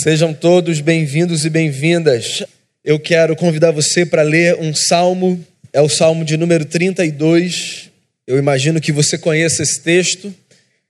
Sejam 0.00 0.32
todos 0.32 0.80
bem-vindos 0.80 1.44
e 1.44 1.50
bem-vindas. 1.50 2.44
Eu 2.84 3.00
quero 3.00 3.34
convidar 3.34 3.72
você 3.72 4.06
para 4.06 4.22
ler 4.22 4.54
um 4.54 4.72
salmo, 4.72 5.44
é 5.72 5.80
o 5.80 5.88
salmo 5.88 6.24
de 6.24 6.36
número 6.36 6.64
32. 6.64 7.90
Eu 8.24 8.38
imagino 8.38 8.80
que 8.80 8.92
você 8.92 9.18
conheça 9.18 9.60
esse 9.60 9.80
texto. 9.80 10.32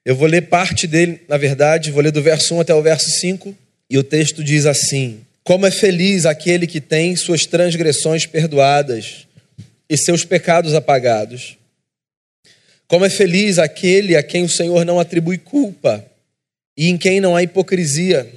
Eu 0.05 0.15
vou 0.15 0.29
ler 0.29 0.43
parte 0.49 0.87
dele, 0.87 1.23
na 1.27 1.39
verdade, 1.39 1.91
vou 1.91 2.03
ler 2.03 2.13
do 2.13 2.21
verso 2.21 2.55
1 2.55 2.61
até 2.61 2.75
o 2.75 2.83
verso 2.83 3.09
5, 3.09 3.57
e 3.89 3.97
o 3.97 4.05
texto 4.05 4.45
diz 4.45 4.67
assim: 4.67 5.21
Como 5.43 5.65
é 5.65 5.71
feliz 5.71 6.27
aquele 6.27 6.67
que 6.67 6.81
tem 6.81 7.17
suas 7.17 7.47
transgressões 7.47 8.27
perdoadas 8.27 9.27
e 9.89 9.97
seus 9.97 10.23
pecados 10.23 10.75
apagados. 10.75 11.57
Como 12.87 13.07
é 13.07 13.11
feliz 13.11 13.59
aquele 13.59 14.17
a 14.17 14.23
quem 14.23 14.45
o 14.45 14.51
Senhor 14.51 14.85
não 14.85 15.01
atribui 15.01 15.39
culpa 15.39 16.05
e 16.77 16.91
em 16.91 16.99
quem 16.99 17.21
não 17.21 17.35
há 17.35 17.43
hipocrisia. 17.43 18.31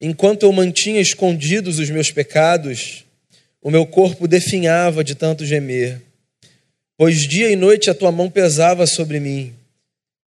Enquanto 0.00 0.44
eu 0.44 0.52
mantinha 0.52 1.00
escondidos 1.00 1.78
os 1.78 1.90
meus 1.90 2.10
pecados, 2.10 3.04
o 3.60 3.70
meu 3.70 3.86
corpo 3.86 4.26
definhava 4.26 5.04
de 5.04 5.14
tanto 5.14 5.44
gemer. 5.44 6.00
Pois 6.96 7.28
dia 7.28 7.50
e 7.50 7.56
noite 7.56 7.90
a 7.90 7.94
tua 7.94 8.10
mão 8.10 8.30
pesava 8.30 8.86
sobre 8.86 9.20
mim. 9.20 9.52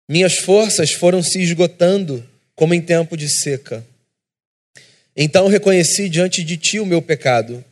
Minhas 0.07 0.37
forças 0.37 0.91
foram 0.91 1.23
se 1.23 1.41
esgotando 1.41 2.23
como 2.55 2.73
em 2.73 2.81
tempo 2.81 3.17
de 3.17 3.29
seca. 3.29 3.83
Então 5.15 5.47
reconheci 5.47 6.09
diante 6.09 6.43
de 6.43 6.57
ti 6.57 6.79
o 6.79 6.85
meu 6.85 7.01
pecado 7.01 7.63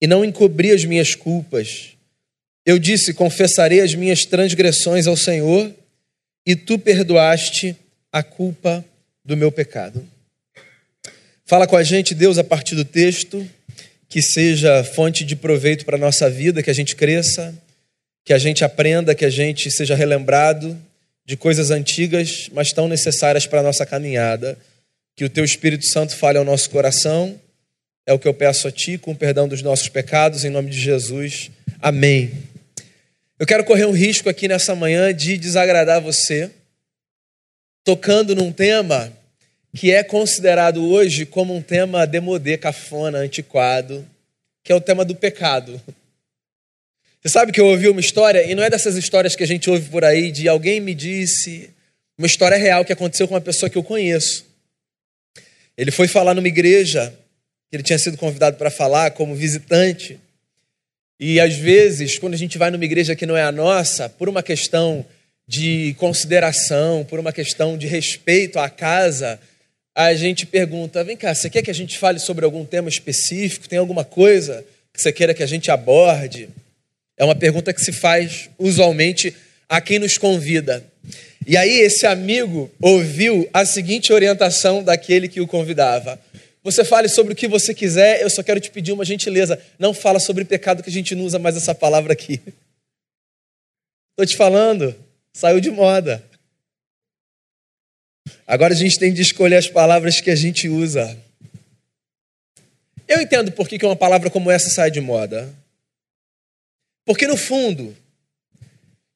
e 0.00 0.06
não 0.06 0.24
encobri 0.24 0.72
as 0.72 0.84
minhas 0.84 1.14
culpas. 1.14 1.90
Eu 2.64 2.78
disse: 2.78 3.14
Confessarei 3.14 3.80
as 3.80 3.94
minhas 3.94 4.24
transgressões 4.24 5.06
ao 5.06 5.16
Senhor, 5.16 5.72
e 6.44 6.54
tu 6.54 6.78
perdoaste 6.78 7.76
a 8.12 8.22
culpa 8.22 8.84
do 9.24 9.36
meu 9.36 9.50
pecado. 9.50 10.06
Fala 11.48 11.64
com 11.64 11.76
a 11.76 11.82
gente, 11.84 12.12
Deus, 12.12 12.38
a 12.38 12.44
partir 12.44 12.74
do 12.74 12.84
texto, 12.84 13.48
que 14.08 14.20
seja 14.20 14.82
fonte 14.82 15.24
de 15.24 15.36
proveito 15.36 15.84
para 15.84 15.94
a 15.94 15.98
nossa 15.98 16.28
vida, 16.28 16.60
que 16.60 16.70
a 16.70 16.74
gente 16.74 16.96
cresça, 16.96 17.54
que 18.24 18.32
a 18.32 18.38
gente 18.38 18.64
aprenda, 18.64 19.14
que 19.14 19.24
a 19.24 19.30
gente 19.30 19.70
seja 19.70 19.94
relembrado 19.94 20.76
de 21.24 21.36
coisas 21.36 21.70
antigas, 21.70 22.50
mas 22.52 22.72
tão 22.72 22.88
necessárias 22.88 23.46
para 23.46 23.60
a 23.60 23.62
nossa 23.62 23.86
caminhada. 23.86 24.58
Que 25.14 25.24
o 25.24 25.30
Teu 25.30 25.44
Espírito 25.44 25.86
Santo 25.86 26.16
fale 26.16 26.36
ao 26.36 26.44
nosso 26.44 26.68
coração. 26.68 27.40
É 28.04 28.12
o 28.12 28.18
que 28.18 28.26
eu 28.26 28.34
peço 28.34 28.66
a 28.66 28.72
Ti, 28.72 28.98
com 28.98 29.12
o 29.12 29.16
perdão 29.16 29.46
dos 29.46 29.62
nossos 29.62 29.88
pecados, 29.88 30.44
em 30.44 30.50
nome 30.50 30.70
de 30.70 30.80
Jesus. 30.80 31.52
Amém. 31.80 32.32
Eu 33.38 33.46
quero 33.46 33.62
correr 33.62 33.84
um 33.84 33.92
risco 33.92 34.28
aqui 34.28 34.48
nessa 34.48 34.74
manhã 34.74 35.14
de 35.14 35.38
desagradar 35.38 36.00
você, 36.00 36.50
tocando 37.84 38.34
num 38.34 38.50
tema 38.50 39.12
que 39.76 39.92
é 39.92 40.02
considerado 40.02 40.82
hoje 40.88 41.26
como 41.26 41.54
um 41.54 41.60
tema 41.60 42.06
demodê, 42.06 42.56
cafona, 42.56 43.18
antiquado, 43.18 44.08
que 44.64 44.72
é 44.72 44.74
o 44.74 44.80
tema 44.80 45.04
do 45.04 45.14
pecado. 45.14 45.80
Você 47.20 47.28
sabe 47.28 47.52
que 47.52 47.60
eu 47.60 47.66
ouvi 47.66 47.88
uma 47.88 48.00
história, 48.00 48.42
e 48.50 48.54
não 48.54 48.62
é 48.62 48.70
dessas 48.70 48.96
histórias 48.96 49.36
que 49.36 49.44
a 49.44 49.46
gente 49.46 49.68
ouve 49.68 49.90
por 49.90 50.02
aí, 50.02 50.32
de 50.32 50.48
alguém 50.48 50.80
me 50.80 50.94
disse, 50.94 51.68
uma 52.16 52.26
história 52.26 52.56
real 52.56 52.84
que 52.86 52.92
aconteceu 52.92 53.28
com 53.28 53.34
uma 53.34 53.40
pessoa 53.40 53.68
que 53.68 53.76
eu 53.76 53.82
conheço. 53.82 54.46
Ele 55.76 55.90
foi 55.90 56.08
falar 56.08 56.32
numa 56.32 56.48
igreja, 56.48 57.12
que 57.68 57.76
ele 57.76 57.82
tinha 57.82 57.98
sido 57.98 58.16
convidado 58.16 58.56
para 58.56 58.70
falar 58.70 59.10
como 59.10 59.34
visitante, 59.34 60.18
e 61.20 61.38
às 61.38 61.54
vezes, 61.54 62.18
quando 62.18 62.32
a 62.32 62.38
gente 62.38 62.56
vai 62.56 62.70
numa 62.70 62.84
igreja 62.84 63.14
que 63.14 63.26
não 63.26 63.36
é 63.36 63.42
a 63.42 63.52
nossa, 63.52 64.08
por 64.08 64.26
uma 64.26 64.42
questão 64.42 65.04
de 65.46 65.94
consideração, 65.98 67.04
por 67.04 67.18
uma 67.18 67.32
questão 67.32 67.76
de 67.76 67.86
respeito 67.86 68.58
à 68.58 68.70
casa, 68.70 69.38
a 69.96 70.14
gente 70.14 70.44
pergunta: 70.44 71.02
vem 71.02 71.16
cá, 71.16 71.34
você 71.34 71.48
quer 71.48 71.62
que 71.62 71.70
a 71.70 71.74
gente 71.74 71.96
fale 71.96 72.18
sobre 72.18 72.44
algum 72.44 72.66
tema 72.66 72.90
específico? 72.90 73.66
Tem 73.66 73.78
alguma 73.78 74.04
coisa 74.04 74.62
que 74.92 75.00
você 75.00 75.10
queira 75.10 75.32
que 75.32 75.42
a 75.42 75.46
gente 75.46 75.70
aborde? 75.70 76.50
É 77.16 77.24
uma 77.24 77.34
pergunta 77.34 77.72
que 77.72 77.80
se 77.80 77.92
faz 77.92 78.50
usualmente 78.58 79.34
a 79.66 79.80
quem 79.80 79.98
nos 79.98 80.18
convida. 80.18 80.84
E 81.46 81.56
aí, 81.56 81.80
esse 81.80 82.06
amigo 82.06 82.70
ouviu 82.80 83.48
a 83.54 83.64
seguinte 83.64 84.12
orientação 84.12 84.84
daquele 84.84 85.28
que 85.28 85.40
o 85.40 85.46
convidava: 85.46 86.20
Você 86.62 86.84
fale 86.84 87.08
sobre 87.08 87.32
o 87.32 87.36
que 87.36 87.48
você 87.48 87.72
quiser, 87.72 88.20
eu 88.20 88.28
só 88.28 88.42
quero 88.42 88.60
te 88.60 88.70
pedir 88.70 88.92
uma 88.92 89.04
gentileza. 89.04 89.58
Não 89.78 89.94
fala 89.94 90.20
sobre 90.20 90.44
pecado, 90.44 90.82
que 90.82 90.90
a 90.90 90.92
gente 90.92 91.14
não 91.14 91.24
usa 91.24 91.38
mais 91.38 91.56
essa 91.56 91.74
palavra 91.74 92.12
aqui. 92.12 92.38
Estou 94.12 94.26
te 94.26 94.36
falando, 94.36 94.94
saiu 95.32 95.58
de 95.58 95.70
moda. 95.70 96.22
Agora 98.46 98.74
a 98.74 98.76
gente 98.76 98.98
tem 98.98 99.12
de 99.12 99.22
escolher 99.22 99.56
as 99.56 99.68
palavras 99.68 100.20
que 100.20 100.30
a 100.30 100.36
gente 100.36 100.68
usa. 100.68 101.16
Eu 103.08 103.20
entendo 103.20 103.52
por 103.52 103.68
que 103.68 103.84
uma 103.84 103.96
palavra 103.96 104.30
como 104.30 104.50
essa 104.50 104.68
sai 104.68 104.90
de 104.90 105.00
moda. 105.00 105.52
Porque, 107.04 107.26
no 107.26 107.36
fundo, 107.36 107.96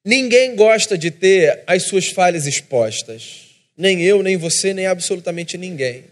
ninguém 0.05 0.55
gosta 0.55 0.97
de 0.97 1.11
ter 1.11 1.63
as 1.67 1.85
suas 1.85 2.07
falhas 2.07 2.47
expostas. 2.47 3.47
Nem 3.77 4.03
eu, 4.03 4.23
nem 4.23 4.37
você, 4.37 4.73
nem 4.73 4.87
absolutamente 4.87 5.59
ninguém. 5.59 6.05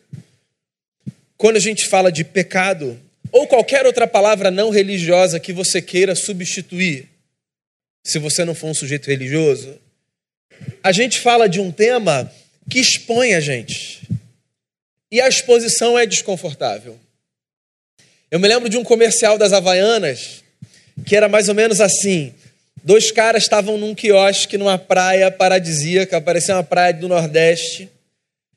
Quando 1.37 1.57
a 1.57 1.61
gente 1.61 1.87
fala 1.87 2.11
de 2.11 2.25
pecado, 2.25 2.99
ou 3.31 3.47
qualquer 3.47 3.87
outra 3.87 4.09
palavra 4.09 4.51
não 4.51 4.71
religiosa 4.71 5.39
que 5.39 5.53
você 5.53 5.81
queira 5.81 6.17
substituir, 6.17 7.09
se 8.05 8.19
você 8.19 8.45
não 8.45 8.55
for 8.55 8.69
um 8.69 8.75
sujeito 8.75 9.07
religioso, 9.07 9.79
a 10.83 10.91
gente 10.91 11.21
fala 11.21 11.49
de 11.49 11.61
um 11.61 11.71
tema 11.71 12.33
que 12.69 12.79
expõe 12.79 13.35
a 13.35 13.41
gente. 13.41 14.01
E 15.11 15.21
a 15.21 15.29
exposição 15.29 15.99
é 15.99 16.05
desconfortável. 16.05 16.99
Eu 18.31 18.39
me 18.39 18.47
lembro 18.47 18.69
de 18.69 18.77
um 18.77 18.85
comercial 18.85 19.39
das 19.39 19.53
Havaianas 19.53 20.45
que 21.07 21.17
era 21.17 21.29
mais 21.29 21.49
ou 21.49 21.55
menos 21.55 21.81
assim: 21.81 22.35
dois 22.83 23.11
caras 23.11 23.43
estavam 23.43 23.79
num 23.79 23.95
quiosque 23.95 24.59
numa 24.59 24.79
praia 24.79 25.31
paradisíaca, 25.31 26.21
parecia 26.21 26.57
uma 26.57 26.65
praia 26.65 26.93
do 26.93 27.09
Nordeste, 27.09 27.89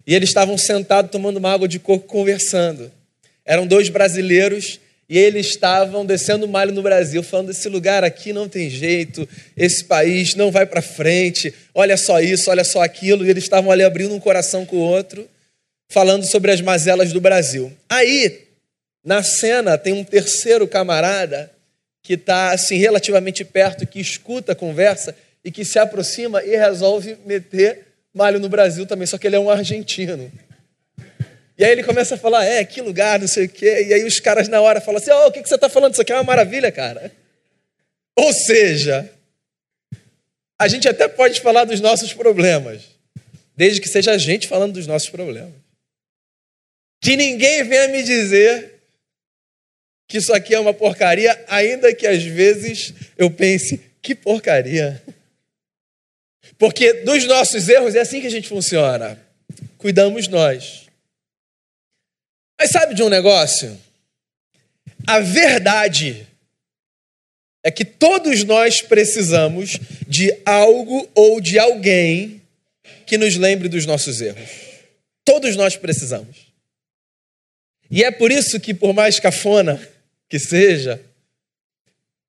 e 0.05 0.13
eles 0.13 0.29
estavam 0.29 0.57
sentados 0.57 1.11
tomando 1.11 1.37
uma 1.37 1.51
água 1.51 1.67
de 1.67 1.79
coco 1.79 2.07
conversando. 2.07 2.91
Eram 3.45 3.65
dois 3.65 3.89
brasileiros 3.89 4.79
e 5.11 5.17
eles 5.17 5.47
estavam 5.47 6.05
descendo 6.05 6.47
malho 6.47 6.71
no 6.71 6.81
Brasil, 6.81 7.21
falando: 7.21 7.51
esse 7.51 7.67
lugar 7.67 8.01
aqui 8.01 8.31
não 8.31 8.47
tem 8.47 8.69
jeito, 8.69 9.27
esse 9.57 9.83
país 9.83 10.35
não 10.35 10.49
vai 10.49 10.65
para 10.65 10.81
frente, 10.81 11.53
olha 11.75 11.97
só 11.97 12.21
isso, 12.21 12.49
olha 12.49 12.63
só 12.63 12.81
aquilo. 12.81 13.25
E 13.25 13.29
eles 13.29 13.43
estavam 13.43 13.71
ali 13.71 13.83
abrindo 13.83 14.15
um 14.15 14.21
coração 14.21 14.65
com 14.65 14.77
o 14.77 14.79
outro, 14.79 15.27
falando 15.89 16.23
sobre 16.23 16.49
as 16.49 16.61
mazelas 16.61 17.11
do 17.11 17.19
Brasil. 17.19 17.73
Aí, 17.89 18.43
na 19.03 19.21
cena, 19.21 19.77
tem 19.77 19.91
um 19.91 20.05
terceiro 20.05 20.65
camarada 20.65 21.51
que 22.01 22.13
está 22.13 22.53
assim 22.53 22.77
relativamente 22.77 23.43
perto, 23.43 23.85
que 23.85 23.99
escuta 23.99 24.53
a 24.53 24.55
conversa 24.55 25.13
e 25.43 25.51
que 25.51 25.65
se 25.65 25.77
aproxima 25.77 26.41
e 26.41 26.55
resolve 26.55 27.17
meter 27.25 27.79
malho 28.13 28.39
no 28.39 28.47
Brasil 28.47 28.85
também, 28.85 29.05
só 29.05 29.17
que 29.17 29.27
ele 29.27 29.35
é 29.35 29.39
um 29.39 29.49
argentino. 29.49 30.31
E 31.61 31.63
aí 31.63 31.73
ele 31.73 31.83
começa 31.83 32.15
a 32.15 32.17
falar, 32.17 32.43
é, 32.43 32.65
que 32.65 32.81
lugar, 32.81 33.19
não 33.19 33.27
sei 33.27 33.45
o 33.45 33.49
quê. 33.49 33.85
E 33.87 33.93
aí 33.93 34.03
os 34.03 34.19
caras 34.19 34.47
na 34.47 34.59
hora 34.59 34.81
falam 34.81 34.99
assim, 34.99 35.11
oh, 35.11 35.27
o 35.27 35.31
que, 35.31 35.43
que 35.43 35.47
você 35.47 35.53
está 35.53 35.69
falando? 35.69 35.93
Isso 35.93 36.01
aqui 36.01 36.11
é 36.11 36.15
uma 36.15 36.23
maravilha, 36.23 36.71
cara. 36.71 37.11
Ou 38.17 38.33
seja, 38.33 39.07
a 40.59 40.67
gente 40.67 40.89
até 40.89 41.07
pode 41.07 41.39
falar 41.39 41.65
dos 41.65 41.79
nossos 41.79 42.13
problemas, 42.13 42.81
desde 43.55 43.79
que 43.79 43.87
seja 43.87 44.13
a 44.13 44.17
gente 44.17 44.47
falando 44.47 44.73
dos 44.73 44.87
nossos 44.87 45.09
problemas. 45.09 45.53
Que 46.99 47.15
ninguém 47.15 47.63
venha 47.63 47.89
me 47.89 48.01
dizer 48.01 48.81
que 50.07 50.17
isso 50.17 50.33
aqui 50.33 50.55
é 50.55 50.59
uma 50.59 50.73
porcaria, 50.73 51.45
ainda 51.47 51.93
que 51.93 52.07
às 52.07 52.23
vezes 52.23 52.91
eu 53.15 53.29
pense, 53.29 53.79
que 54.01 54.15
porcaria. 54.15 54.99
Porque 56.57 56.91
dos 57.03 57.23
nossos 57.27 57.69
erros 57.69 57.93
é 57.93 57.99
assim 57.99 58.19
que 58.19 58.25
a 58.25 58.31
gente 58.31 58.49
funciona. 58.49 59.23
Cuidamos 59.77 60.27
nós. 60.27 60.89
Mas 62.61 62.69
sabe 62.69 62.93
de 62.93 63.01
um 63.01 63.09
negócio? 63.09 63.75
A 65.07 65.19
verdade 65.19 66.27
é 67.63 67.71
que 67.71 67.83
todos 67.83 68.43
nós 68.43 68.83
precisamos 68.83 69.79
de 70.07 70.31
algo 70.45 71.09
ou 71.15 71.41
de 71.41 71.57
alguém 71.57 72.39
que 73.07 73.17
nos 73.17 73.35
lembre 73.35 73.67
dos 73.67 73.87
nossos 73.87 74.21
erros. 74.21 74.47
Todos 75.25 75.55
nós 75.55 75.75
precisamos. 75.75 76.53
E 77.89 78.03
é 78.03 78.11
por 78.11 78.31
isso 78.31 78.59
que, 78.59 78.75
por 78.75 78.93
mais 78.93 79.19
cafona 79.19 79.81
que 80.29 80.37
seja, 80.37 81.01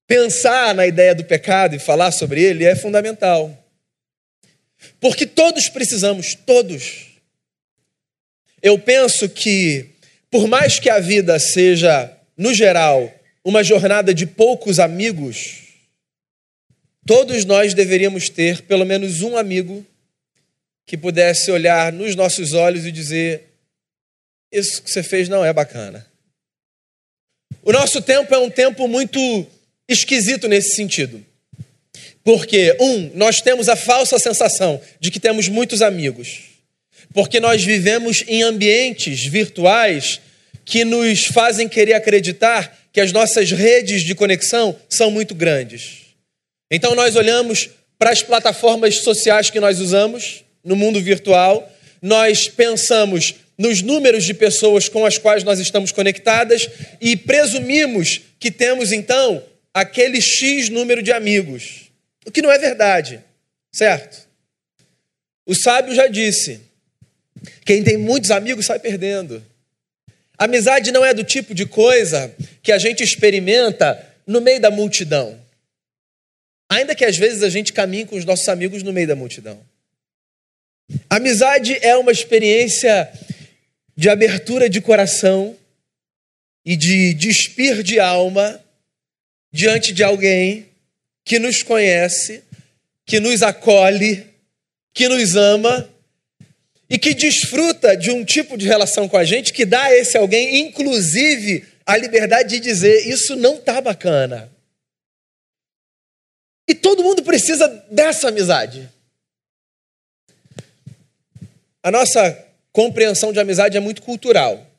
pensar 0.06 0.74
na 0.74 0.86
ideia 0.86 1.14
do 1.14 1.24
pecado 1.24 1.76
e 1.76 1.78
falar 1.78 2.10
sobre 2.10 2.42
ele 2.42 2.64
é 2.64 2.74
fundamental. 2.74 3.54
Porque 4.98 5.26
todos 5.26 5.68
precisamos, 5.68 6.34
todos. 6.34 7.08
Eu 8.62 8.78
penso 8.78 9.28
que 9.28 9.91
por 10.32 10.48
mais 10.48 10.78
que 10.78 10.88
a 10.88 10.98
vida 10.98 11.38
seja, 11.38 12.10
no 12.38 12.54
geral, 12.54 13.12
uma 13.44 13.62
jornada 13.62 14.14
de 14.14 14.26
poucos 14.26 14.80
amigos, 14.80 15.58
todos 17.06 17.44
nós 17.44 17.74
deveríamos 17.74 18.30
ter 18.30 18.62
pelo 18.62 18.86
menos 18.86 19.20
um 19.20 19.36
amigo 19.36 19.84
que 20.86 20.96
pudesse 20.96 21.50
olhar 21.50 21.92
nos 21.92 22.16
nossos 22.16 22.54
olhos 22.54 22.86
e 22.86 22.90
dizer: 22.90 23.44
isso 24.50 24.82
que 24.82 24.90
você 24.90 25.02
fez 25.02 25.28
não 25.28 25.44
é 25.44 25.52
bacana. 25.52 26.06
O 27.62 27.70
nosso 27.70 28.00
tempo 28.00 28.34
é 28.34 28.38
um 28.38 28.48
tempo 28.48 28.88
muito 28.88 29.46
esquisito 29.86 30.48
nesse 30.48 30.74
sentido. 30.74 31.22
Porque, 32.24 32.74
um, 32.80 33.10
nós 33.14 33.42
temos 33.42 33.68
a 33.68 33.76
falsa 33.76 34.18
sensação 34.18 34.80
de 34.98 35.10
que 35.10 35.20
temos 35.20 35.46
muitos 35.48 35.82
amigos. 35.82 36.51
Porque 37.12 37.40
nós 37.40 37.62
vivemos 37.62 38.24
em 38.26 38.42
ambientes 38.42 39.24
virtuais 39.26 40.20
que 40.64 40.84
nos 40.84 41.26
fazem 41.26 41.68
querer 41.68 41.94
acreditar 41.94 42.78
que 42.92 43.00
as 43.00 43.12
nossas 43.12 43.50
redes 43.50 44.02
de 44.02 44.14
conexão 44.14 44.78
são 44.88 45.10
muito 45.10 45.34
grandes. 45.34 46.02
Então 46.70 46.94
nós 46.94 47.16
olhamos 47.16 47.70
para 47.98 48.10
as 48.10 48.22
plataformas 48.22 48.96
sociais 48.98 49.50
que 49.50 49.60
nós 49.60 49.80
usamos 49.80 50.44
no 50.64 50.76
mundo 50.76 51.00
virtual, 51.00 51.70
nós 52.00 52.48
pensamos 52.48 53.34
nos 53.56 53.82
números 53.82 54.24
de 54.24 54.34
pessoas 54.34 54.88
com 54.88 55.06
as 55.06 55.18
quais 55.18 55.44
nós 55.44 55.58
estamos 55.60 55.92
conectadas 55.92 56.68
e 57.00 57.16
presumimos 57.16 58.20
que 58.38 58.50
temos 58.50 58.92
então 58.92 59.42
aquele 59.72 60.20
X 60.20 60.68
número 60.68 61.02
de 61.02 61.12
amigos. 61.12 61.90
O 62.26 62.30
que 62.30 62.42
não 62.42 62.50
é 62.50 62.58
verdade, 62.58 63.22
certo? 63.72 64.28
O 65.46 65.54
sábio 65.54 65.94
já 65.94 66.06
disse: 66.06 66.60
quem 67.64 67.82
tem 67.82 67.96
muitos 67.96 68.30
amigos 68.30 68.66
sai 68.66 68.78
perdendo. 68.78 69.44
Amizade 70.36 70.90
não 70.90 71.04
é 71.04 71.14
do 71.14 71.22
tipo 71.22 71.54
de 71.54 71.66
coisa 71.66 72.34
que 72.62 72.72
a 72.72 72.78
gente 72.78 73.02
experimenta 73.02 74.04
no 74.26 74.40
meio 74.40 74.60
da 74.60 74.70
multidão. 74.70 75.40
Ainda 76.68 76.94
que 76.94 77.04
às 77.04 77.16
vezes 77.16 77.42
a 77.42 77.48
gente 77.48 77.72
caminhe 77.72 78.06
com 78.06 78.16
os 78.16 78.24
nossos 78.24 78.48
amigos 78.48 78.82
no 78.82 78.92
meio 78.92 79.06
da 79.06 79.14
multidão. 79.14 79.60
Amizade 81.08 81.78
é 81.80 81.96
uma 81.96 82.10
experiência 82.10 83.10
de 83.96 84.08
abertura 84.08 84.68
de 84.68 84.80
coração 84.80 85.56
e 86.64 86.76
de 86.76 87.14
despir 87.14 87.82
de 87.82 88.00
alma 88.00 88.60
diante 89.52 89.92
de 89.92 90.02
alguém 90.02 90.66
que 91.24 91.38
nos 91.38 91.62
conhece, 91.62 92.42
que 93.04 93.20
nos 93.20 93.42
acolhe, 93.42 94.26
que 94.94 95.08
nos 95.08 95.36
ama 95.36 95.91
e 96.92 96.98
que 96.98 97.14
desfruta 97.14 97.96
de 97.96 98.10
um 98.10 98.22
tipo 98.22 98.54
de 98.58 98.66
relação 98.66 99.08
com 99.08 99.16
a 99.16 99.24
gente 99.24 99.50
que 99.50 99.64
dá 99.64 99.84
a 99.84 99.94
esse 99.96 100.18
alguém, 100.18 100.58
inclusive, 100.58 101.64
a 101.86 101.96
liberdade 101.96 102.50
de 102.50 102.60
dizer: 102.60 103.08
Isso 103.08 103.34
não 103.34 103.56
tá 103.56 103.80
bacana. 103.80 104.52
E 106.68 106.74
todo 106.74 107.02
mundo 107.02 107.22
precisa 107.22 107.66
dessa 107.90 108.28
amizade. 108.28 108.90
A 111.82 111.90
nossa 111.90 112.46
compreensão 112.70 113.32
de 113.32 113.40
amizade 113.40 113.74
é 113.74 113.80
muito 113.80 114.02
cultural. 114.02 114.70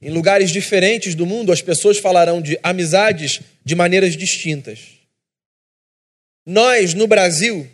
Em 0.00 0.10
lugares 0.10 0.52
diferentes 0.52 1.16
do 1.16 1.26
mundo, 1.26 1.50
as 1.50 1.60
pessoas 1.60 1.98
falarão 1.98 2.40
de 2.40 2.56
amizades 2.62 3.40
de 3.64 3.74
maneiras 3.74 4.16
distintas. 4.16 4.78
Nós, 6.46 6.94
no 6.94 7.08
Brasil, 7.08 7.68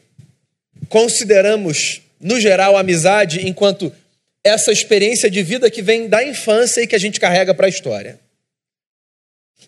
consideramos, 0.89 2.01
no 2.21 2.39
geral, 2.41 2.77
amizade 2.77 3.47
enquanto 3.47 3.93
essa 4.45 4.71
experiência 4.71 5.31
de 5.31 5.43
vida 5.43 5.71
que 5.71 5.83
vem 5.83 6.09
da 6.09 6.23
infância 6.23 6.83
e 6.83 6.87
que 6.87 6.95
a 6.95 6.99
gente 6.99 7.19
carrega 7.19 7.55
para 7.55 7.67
a 7.67 7.69
história. 7.69 8.21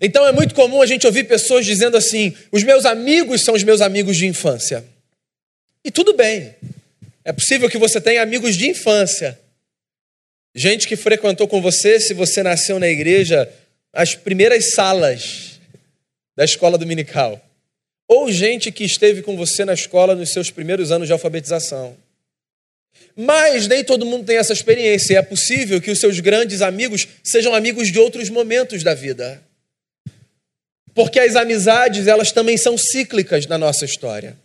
Então 0.01 0.27
é 0.27 0.33
muito 0.33 0.55
comum 0.55 0.83
a 0.83 0.87
gente 0.87 1.07
ouvir 1.07 1.25
pessoas 1.25 1.65
dizendo 1.65 1.97
assim: 1.97 2.37
os 2.51 2.63
meus 2.63 2.85
amigos 2.85 3.43
são 3.43 3.55
os 3.55 3.63
meus 3.63 3.81
amigos 3.81 4.17
de 4.17 4.27
infância. 4.27 4.85
E 5.85 5.91
tudo 5.91 6.15
bem, 6.15 6.55
é 7.25 7.33
possível 7.33 7.69
que 7.69 7.79
você 7.79 8.01
tenha 8.01 8.23
amigos 8.23 8.57
de 8.57 8.69
infância, 8.69 9.39
Gente 10.55 10.87
que 10.87 10.97
frequentou 10.97 11.49
com 11.49 11.63
você, 11.63 11.99
se 11.99 12.13
você 12.13 12.43
nasceu 12.43 12.79
na 12.79 12.87
igreja, 12.87 13.51
as 13.93 14.15
primeiras 14.15 14.73
salas 14.75 15.59
da 16.37 16.45
escola 16.45 16.77
dominical. 16.77 17.41
Ou 18.07 18.31
gente 18.31 18.71
que 18.71 18.85
esteve 18.85 19.23
com 19.23 19.35
você 19.35 19.65
na 19.65 19.73
escola 19.73 20.15
nos 20.15 20.31
seus 20.31 20.51
primeiros 20.51 20.93
anos 20.93 21.07
de 21.07 21.13
alfabetização. 21.13 21.97
Mas 23.17 23.69
nem 23.69 23.85
todo 23.85 24.07
mundo 24.07 24.25
tem 24.25 24.37
essa 24.37 24.53
experiência. 24.53 25.19
É 25.19 25.23
possível 25.23 25.81
que 25.81 25.91
os 25.91 25.99
seus 25.99 26.19
grandes 26.21 26.63
amigos 26.63 27.07
sejam 27.23 27.55
amigos 27.55 27.91
de 27.93 27.99
outros 27.99 28.29
momentos 28.31 28.83
da 28.83 28.95
vida. 28.95 29.43
Porque 30.95 31.21
as 31.21 31.37
amizades, 31.37 32.07
elas 32.07 32.33
também 32.33 32.57
são 32.57 32.77
cíclicas 32.77 33.47
na 33.47 33.59
nossa 33.59 33.85
história. 33.85 34.37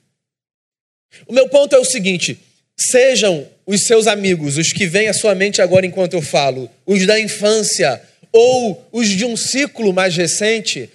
O 1.25 1.33
meu 1.33 1.47
ponto 1.49 1.75
é 1.75 1.79
o 1.79 1.85
seguinte: 1.85 2.39
Sejam 2.79 3.47
os 3.65 3.83
seus 3.83 4.05
amigos, 4.05 4.57
os 4.57 4.71
que 4.71 4.85
vêm 4.85 5.07
à 5.07 5.13
sua 5.13 5.33
mente 5.33 5.61
agora 5.61 5.85
enquanto 5.85 6.13
eu 6.13 6.21
falo, 6.21 6.69
os 6.85 7.05
da 7.07 7.19
infância 7.19 8.01
ou 8.31 8.87
os 8.91 9.07
de 9.07 9.25
um 9.25 9.35
ciclo 9.35 9.91
mais 9.91 10.15
recente, 10.15 10.89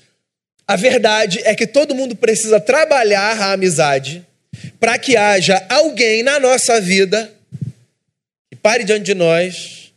a 0.66 0.76
verdade 0.76 1.40
é 1.44 1.54
que 1.54 1.66
todo 1.66 1.94
mundo 1.94 2.14
precisa 2.14 2.60
trabalhar 2.60 3.40
a 3.40 3.52
amizade 3.52 4.25
para 4.78 4.96
que 4.96 5.16
haja 5.16 5.64
alguém 5.69 6.22
na 6.22 6.38
nossa 6.38 6.81
vida 6.81 7.32
que 8.52 8.56
pare 8.56 8.84
diante 8.84 9.04
de 9.04 9.14
nós 9.14 9.94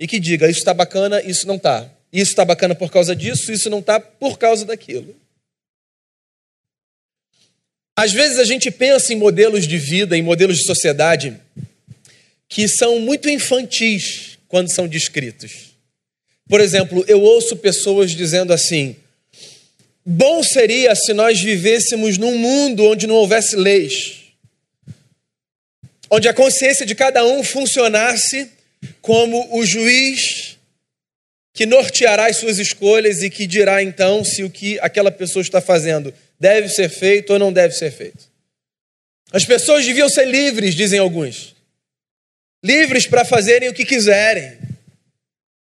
e 0.00 0.06
que 0.06 0.18
diga: 0.18 0.48
Isso 0.48 0.60
está 0.60 0.72
bacana, 0.72 1.20
isso 1.20 1.46
não 1.46 1.56
está. 1.56 1.90
Isso 2.10 2.30
está 2.30 2.42
bacana 2.42 2.74
por 2.74 2.90
causa 2.90 3.14
disso, 3.14 3.52
isso 3.52 3.68
não 3.68 3.80
está 3.80 4.00
por 4.00 4.38
causa 4.38 4.64
daquilo. 4.64 5.14
Às 7.94 8.10
vezes 8.10 8.38
a 8.38 8.44
gente 8.44 8.70
pensa 8.70 9.12
em 9.12 9.16
modelos 9.16 9.68
de 9.68 9.76
vida, 9.76 10.16
em 10.16 10.22
modelos 10.22 10.56
de 10.56 10.64
sociedade 10.64 11.38
que 12.48 12.66
são 12.66 12.98
muito 12.98 13.28
infantis 13.28 14.38
quando 14.48 14.72
são 14.72 14.88
descritos. 14.88 15.72
Por 16.48 16.62
exemplo, 16.62 17.04
eu 17.06 17.20
ouço 17.20 17.56
pessoas 17.56 18.12
dizendo 18.12 18.54
assim: 18.54 18.96
bom 20.02 20.42
seria 20.42 20.94
se 20.94 21.12
nós 21.12 21.38
vivêssemos 21.38 22.16
num 22.16 22.38
mundo 22.38 22.84
onde 22.84 23.06
não 23.06 23.16
houvesse 23.16 23.54
leis, 23.54 24.21
onde 26.14 26.28
a 26.28 26.34
consciência 26.34 26.84
de 26.84 26.94
cada 26.94 27.24
um 27.24 27.42
funcionasse 27.42 28.52
como 29.00 29.56
o 29.56 29.64
juiz 29.64 30.58
que 31.54 31.64
norteará 31.64 32.26
as 32.26 32.36
suas 32.36 32.58
escolhas 32.58 33.22
e 33.22 33.30
que 33.30 33.46
dirá 33.46 33.82
então 33.82 34.22
se 34.22 34.44
o 34.44 34.50
que 34.50 34.78
aquela 34.80 35.10
pessoa 35.10 35.40
está 35.40 35.58
fazendo 35.58 36.12
deve 36.38 36.68
ser 36.68 36.90
feito 36.90 37.32
ou 37.32 37.38
não 37.38 37.50
deve 37.50 37.74
ser 37.74 37.90
feito. 37.90 38.30
As 39.32 39.46
pessoas 39.46 39.86
deviam 39.86 40.08
ser 40.10 40.26
livres, 40.26 40.74
dizem 40.74 40.98
alguns. 40.98 41.56
Livres 42.62 43.06
para 43.06 43.24
fazerem 43.24 43.70
o 43.70 43.74
que 43.74 43.86
quiserem. 43.86 44.58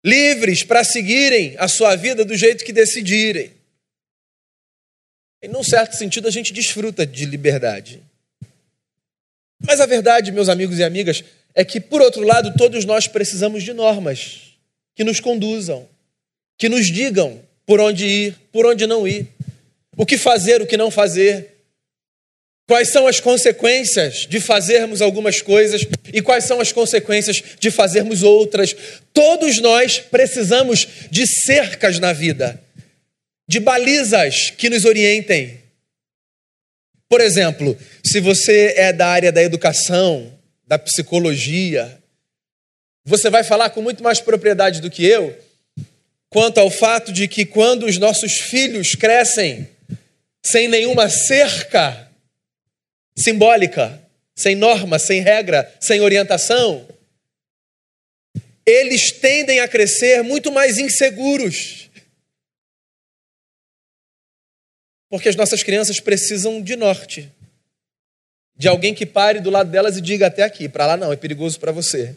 Livres 0.05 0.63
para 0.63 0.83
seguirem 0.83 1.55
a 1.57 1.69
sua 1.69 1.95
vida 1.95 2.25
do 2.25 2.35
jeito 2.35 2.65
que 2.65 2.73
decidirem. 2.73 3.53
Em 5.41 5.55
um 5.55 5.63
certo 5.63 5.95
sentido, 5.95 6.27
a 6.27 6.31
gente 6.31 6.51
desfruta 6.51 7.05
de 7.07 7.25
liberdade. 7.25 8.03
Mas 9.65 9.79
a 9.79 9.85
verdade, 9.85 10.31
meus 10.31 10.49
amigos 10.49 10.79
e 10.79 10.83
amigas, 10.83 11.23
é 11.53 11.63
que, 11.63 11.79
por 11.79 12.01
outro 12.01 12.23
lado, 12.23 12.53
todos 12.57 12.85
nós 12.85 13.07
precisamos 13.07 13.63
de 13.63 13.73
normas 13.73 14.57
que 14.95 15.03
nos 15.03 15.19
conduzam, 15.19 15.87
que 16.57 16.69
nos 16.69 16.87
digam 16.87 17.41
por 17.65 17.79
onde 17.79 18.05
ir, 18.05 18.35
por 18.51 18.65
onde 18.65 18.85
não 18.85 19.07
ir. 19.07 19.27
O 19.97 20.05
que 20.05 20.17
fazer, 20.17 20.61
o 20.61 20.67
que 20.67 20.77
não 20.77 20.91
fazer. 20.91 21.55
Quais 22.67 22.89
são 22.89 23.07
as 23.07 23.19
consequências 23.19 24.25
de 24.27 24.39
fazermos 24.39 25.01
algumas 25.01 25.41
coisas 25.41 25.85
e 26.11 26.21
quais 26.21 26.45
são 26.45 26.59
as 26.59 26.71
consequências 26.71 27.41
de 27.59 27.69
fazermos 27.69 28.23
outras? 28.23 28.75
Todos 29.13 29.59
nós 29.61 29.99
precisamos 29.99 30.87
de 31.11 31.27
cercas 31.27 31.99
na 31.99 32.11
vida, 32.11 32.59
de 33.47 33.59
balizas 33.59 34.49
que 34.49 34.69
nos 34.69 34.83
orientem. 34.83 35.59
Por 37.07 37.21
exemplo, 37.21 37.77
se 38.03 38.19
você 38.19 38.73
é 38.75 38.91
da 38.91 39.07
área 39.07 39.31
da 39.31 39.43
educação, 39.43 40.33
da 40.67 40.79
psicologia, 40.79 41.97
você 43.03 43.29
vai 43.29 43.43
falar 43.43 43.69
com 43.69 43.81
muito 43.81 44.03
mais 44.03 44.19
propriedade 44.19 44.81
do 44.81 44.89
que 44.89 45.05
eu 45.05 45.35
quanto 46.35 46.59
ao 46.59 46.69
fato 46.69 47.13
de 47.13 47.29
que 47.29 47.45
quando 47.45 47.85
os 47.85 47.97
nossos 47.97 48.33
filhos 48.33 48.93
crescem, 48.93 49.69
sem 50.43 50.67
nenhuma 50.67 51.07
cerca 51.09 52.11
simbólica, 53.17 54.01
sem 54.35 54.53
norma, 54.53 54.99
sem 54.99 55.21
regra, 55.21 55.73
sem 55.79 56.01
orientação, 56.01 56.85
eles 58.65 59.13
tendem 59.13 59.61
a 59.61 59.67
crescer 59.67 60.23
muito 60.23 60.51
mais 60.51 60.77
inseguros. 60.77 61.84
Porque 65.09 65.29
as 65.29 65.35
nossas 65.35 65.63
crianças 65.63 65.99
precisam 65.99 66.61
de 66.61 66.75
norte. 66.75 67.31
De 68.57 68.67
alguém 68.67 68.93
que 68.93 69.05
pare 69.05 69.39
do 69.39 69.49
lado 69.49 69.69
delas 69.69 69.97
e 69.97 70.01
diga 70.01 70.27
até 70.27 70.43
aqui, 70.43 70.69
para 70.69 70.85
lá 70.85 70.97
não, 70.97 71.11
é 71.11 71.15
perigoso 71.15 71.59
para 71.59 71.71
você. 71.71 72.15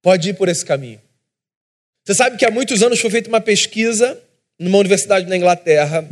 Pode 0.00 0.30
ir 0.30 0.34
por 0.34 0.48
esse 0.48 0.64
caminho. 0.64 1.00
Você 2.04 2.14
sabe 2.14 2.36
que 2.36 2.44
há 2.44 2.50
muitos 2.50 2.82
anos 2.82 3.00
foi 3.00 3.10
feita 3.10 3.28
uma 3.28 3.40
pesquisa 3.40 4.20
numa 4.58 4.78
universidade 4.78 5.26
na 5.26 5.36
Inglaterra 5.36 6.08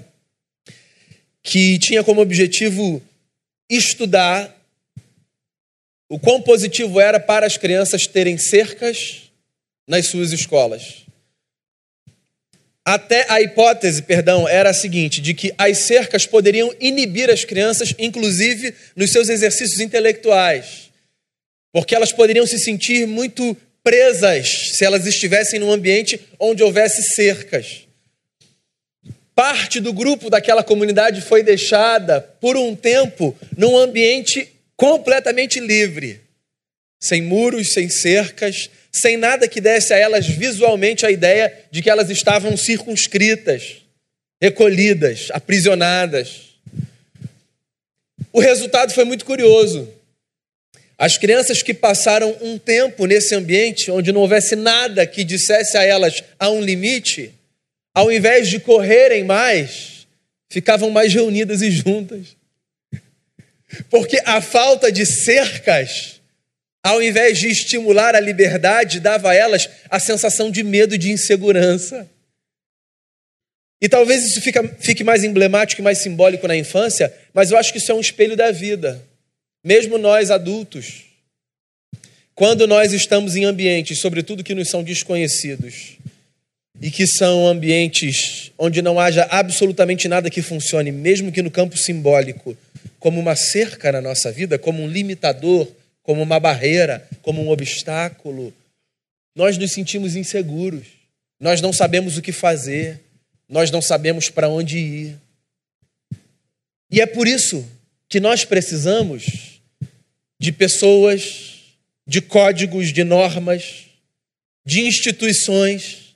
que 1.42 1.78
tinha 1.78 2.02
como 2.02 2.20
objetivo 2.20 3.00
estudar 3.70 4.52
o 6.08 6.18
quão 6.18 6.42
positivo 6.42 6.98
era 6.98 7.20
para 7.20 7.46
as 7.46 7.56
crianças 7.56 8.06
terem 8.06 8.36
cercas 8.36 9.30
nas 9.86 10.06
suas 10.06 10.32
escolas. 10.32 11.03
Até 12.84 13.24
a 13.30 13.40
hipótese, 13.40 14.02
perdão, 14.02 14.46
era 14.46 14.70
a 14.70 14.74
seguinte, 14.74 15.22
de 15.22 15.32
que 15.32 15.54
as 15.56 15.78
cercas 15.78 16.26
poderiam 16.26 16.74
inibir 16.78 17.30
as 17.30 17.42
crianças, 17.42 17.94
inclusive 17.98 18.74
nos 18.94 19.10
seus 19.10 19.30
exercícios 19.30 19.80
intelectuais, 19.80 20.90
porque 21.72 21.94
elas 21.94 22.12
poderiam 22.12 22.46
se 22.46 22.58
sentir 22.58 23.06
muito 23.06 23.56
presas 23.82 24.76
se 24.76 24.84
elas 24.84 25.06
estivessem 25.06 25.58
num 25.58 25.72
ambiente 25.72 26.20
onde 26.38 26.62
houvesse 26.62 27.02
cercas. 27.14 27.86
Parte 29.34 29.80
do 29.80 29.92
grupo 29.92 30.28
daquela 30.28 30.62
comunidade 30.62 31.22
foi 31.22 31.42
deixada 31.42 32.20
por 32.20 32.56
um 32.56 32.76
tempo 32.76 33.36
num 33.56 33.76
ambiente 33.78 34.48
completamente 34.76 35.58
livre, 35.58 36.20
sem 37.04 37.20
muros, 37.20 37.74
sem 37.74 37.90
cercas, 37.90 38.70
sem 38.90 39.18
nada 39.18 39.46
que 39.46 39.60
desse 39.60 39.92
a 39.92 39.98
elas 39.98 40.26
visualmente 40.26 41.04
a 41.04 41.10
ideia 41.10 41.52
de 41.70 41.82
que 41.82 41.90
elas 41.90 42.08
estavam 42.08 42.56
circunscritas, 42.56 43.82
recolhidas, 44.40 45.28
aprisionadas. 45.30 46.54
O 48.32 48.40
resultado 48.40 48.94
foi 48.94 49.04
muito 49.04 49.26
curioso. 49.26 49.86
As 50.96 51.18
crianças 51.18 51.62
que 51.62 51.74
passaram 51.74 52.34
um 52.40 52.56
tempo 52.56 53.04
nesse 53.04 53.34
ambiente 53.34 53.90
onde 53.90 54.10
não 54.10 54.22
houvesse 54.22 54.56
nada 54.56 55.06
que 55.06 55.24
dissesse 55.24 55.76
a 55.76 55.84
elas 55.84 56.24
a 56.38 56.48
um 56.48 56.62
limite, 56.62 57.34
ao 57.92 58.10
invés 58.10 58.48
de 58.48 58.58
correrem 58.58 59.24
mais, 59.24 60.06
ficavam 60.48 60.88
mais 60.88 61.12
reunidas 61.12 61.60
e 61.60 61.70
juntas. 61.70 62.34
Porque 63.90 64.22
a 64.24 64.40
falta 64.40 64.90
de 64.90 65.04
cercas 65.04 66.14
ao 66.84 67.02
invés 67.02 67.38
de 67.38 67.48
estimular 67.48 68.14
a 68.14 68.20
liberdade, 68.20 69.00
dava 69.00 69.30
a 69.30 69.34
elas 69.34 69.70
a 69.88 69.98
sensação 69.98 70.50
de 70.50 70.62
medo 70.62 70.94
e 70.94 70.98
de 70.98 71.10
insegurança. 71.10 72.06
E 73.80 73.88
talvez 73.88 74.22
isso 74.22 74.38
fica, 74.42 74.62
fique 74.78 75.02
mais 75.02 75.24
emblemático 75.24 75.80
e 75.80 75.84
mais 75.84 75.98
simbólico 75.98 76.46
na 76.46 76.54
infância, 76.54 77.10
mas 77.32 77.50
eu 77.50 77.56
acho 77.56 77.72
que 77.72 77.78
isso 77.78 77.90
é 77.90 77.94
um 77.94 78.00
espelho 78.00 78.36
da 78.36 78.50
vida. 78.50 79.02
Mesmo 79.64 79.96
nós 79.96 80.30
adultos, 80.30 81.04
quando 82.34 82.66
nós 82.66 82.92
estamos 82.92 83.34
em 83.34 83.44
ambientes, 83.44 83.98
sobretudo 83.98 84.44
que 84.44 84.54
nos 84.54 84.68
são 84.68 84.82
desconhecidos, 84.82 85.96
e 86.82 86.90
que 86.90 87.06
são 87.06 87.46
ambientes 87.46 88.52
onde 88.58 88.82
não 88.82 89.00
haja 89.00 89.26
absolutamente 89.30 90.06
nada 90.06 90.28
que 90.28 90.42
funcione, 90.42 90.92
mesmo 90.92 91.32
que 91.32 91.40
no 91.40 91.50
campo 91.50 91.78
simbólico, 91.78 92.54
como 92.98 93.18
uma 93.18 93.36
cerca 93.36 93.90
na 93.90 94.02
nossa 94.02 94.30
vida, 94.30 94.58
como 94.58 94.82
um 94.82 94.88
limitador, 94.88 95.66
como 96.04 96.22
uma 96.22 96.38
barreira, 96.38 97.08
como 97.22 97.42
um 97.42 97.48
obstáculo, 97.48 98.54
nós 99.34 99.58
nos 99.58 99.72
sentimos 99.72 100.14
inseguros, 100.14 100.86
nós 101.40 101.60
não 101.60 101.72
sabemos 101.72 102.16
o 102.16 102.22
que 102.22 102.30
fazer, 102.30 103.00
nós 103.48 103.70
não 103.70 103.82
sabemos 103.82 104.28
para 104.28 104.48
onde 104.48 104.78
ir. 104.78 105.20
E 106.90 107.00
é 107.00 107.06
por 107.06 107.26
isso 107.26 107.66
que 108.08 108.20
nós 108.20 108.44
precisamos 108.44 109.60
de 110.38 110.52
pessoas, 110.52 111.62
de 112.06 112.20
códigos, 112.20 112.92
de 112.92 113.02
normas, 113.02 113.86
de 114.64 114.82
instituições 114.82 116.14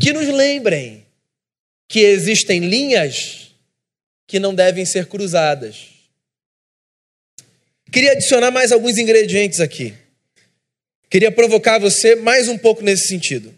que 0.00 0.12
nos 0.12 0.26
lembrem 0.26 1.06
que 1.88 2.00
existem 2.00 2.58
linhas 2.58 3.52
que 4.26 4.40
não 4.40 4.52
devem 4.52 4.84
ser 4.84 5.06
cruzadas 5.06 5.91
Queria 7.92 8.12
adicionar 8.12 8.50
mais 8.50 8.72
alguns 8.72 8.96
ingredientes 8.96 9.60
aqui. 9.60 9.92
Queria 11.10 11.30
provocar 11.30 11.78
você 11.78 12.16
mais 12.16 12.48
um 12.48 12.56
pouco 12.56 12.82
nesse 12.82 13.06
sentido. 13.06 13.54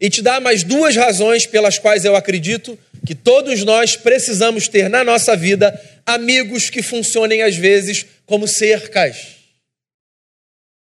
E 0.00 0.10
te 0.10 0.20
dar 0.20 0.40
mais 0.40 0.64
duas 0.64 0.96
razões 0.96 1.46
pelas 1.46 1.78
quais 1.78 2.04
eu 2.04 2.16
acredito 2.16 2.76
que 3.06 3.14
todos 3.14 3.62
nós 3.62 3.94
precisamos 3.94 4.66
ter 4.66 4.90
na 4.90 5.04
nossa 5.04 5.36
vida 5.36 5.80
amigos 6.04 6.70
que 6.70 6.82
funcionem 6.82 7.42
às 7.42 7.54
vezes 7.54 8.04
como 8.26 8.48
cercas, 8.48 9.36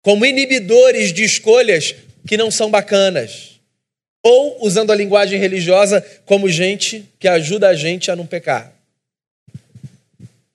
como 0.03 0.27
inibidores 0.27 1.11
de 1.11 1.25
escolhas 1.25 1.95
que 2.27 2.37
não 2.37 2.51
são 2.51 2.71
bacanas, 2.71 3.59
ou, 4.23 4.63
usando 4.63 4.93
a 4.93 4.95
linguagem 4.95 5.41
religiosa, 5.41 6.05
como 6.27 6.51
gente 6.51 7.09
que 7.19 7.29
ajuda 7.29 7.69
a 7.69 7.75
gente 7.75 8.11
a 8.11 8.17
não 8.17 8.27
pecar. 8.27 8.75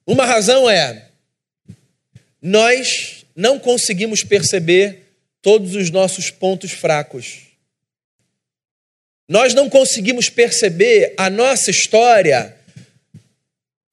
Uma 0.05 0.27
razão 0.27 0.70
é 0.70 1.08
nós 2.45 3.25
não 3.33 3.57
conseguimos 3.57 4.21
perceber 4.21 5.03
todos 5.41 5.75
os 5.75 5.89
nossos 5.89 6.29
pontos 6.29 6.71
fracos. 6.71 7.43
Nós 9.29 9.53
não 9.53 9.69
conseguimos 9.69 10.29
perceber 10.29 11.13
a 11.17 11.29
nossa 11.29 11.71
história 11.71 12.53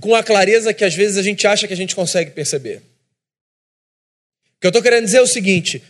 com 0.03 0.17
a 0.17 0.25
clareza 0.25 0.75
que 0.75 0.85
às 0.85 0.95
vezes 0.95 1.17
a 1.17 1.23
gente 1.23 1.47
acha 1.47 1.69
que 1.69 1.73
a 1.73 1.77
gente 1.77 1.95
consegue 1.95 2.33
perceber. 2.33 2.79
O 2.79 4.61
que 4.61 4.67
eu 4.67 4.71
estou 4.71 4.83
querendo 4.83 5.05
dizer 5.05 5.19
é 5.19 5.23
o 5.23 5.29
seguinte: 5.29 5.81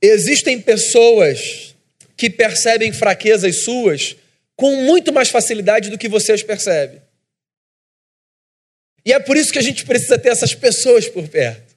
existem 0.00 0.60
pessoas 0.60 1.74
que 2.16 2.30
percebem 2.30 2.92
fraquezas 2.92 3.64
suas 3.64 4.14
com 4.54 4.76
muito 4.84 5.12
mais 5.12 5.28
facilidade 5.28 5.90
do 5.90 5.98
que 5.98 6.08
você 6.08 6.32
as 6.32 6.42
percebe. 6.42 7.02
E 9.04 9.12
é 9.12 9.18
por 9.18 9.36
isso 9.36 9.52
que 9.52 9.58
a 9.58 9.62
gente 9.62 9.84
precisa 9.84 10.16
ter 10.16 10.28
essas 10.28 10.54
pessoas 10.54 11.08
por 11.08 11.26
perto. 11.26 11.69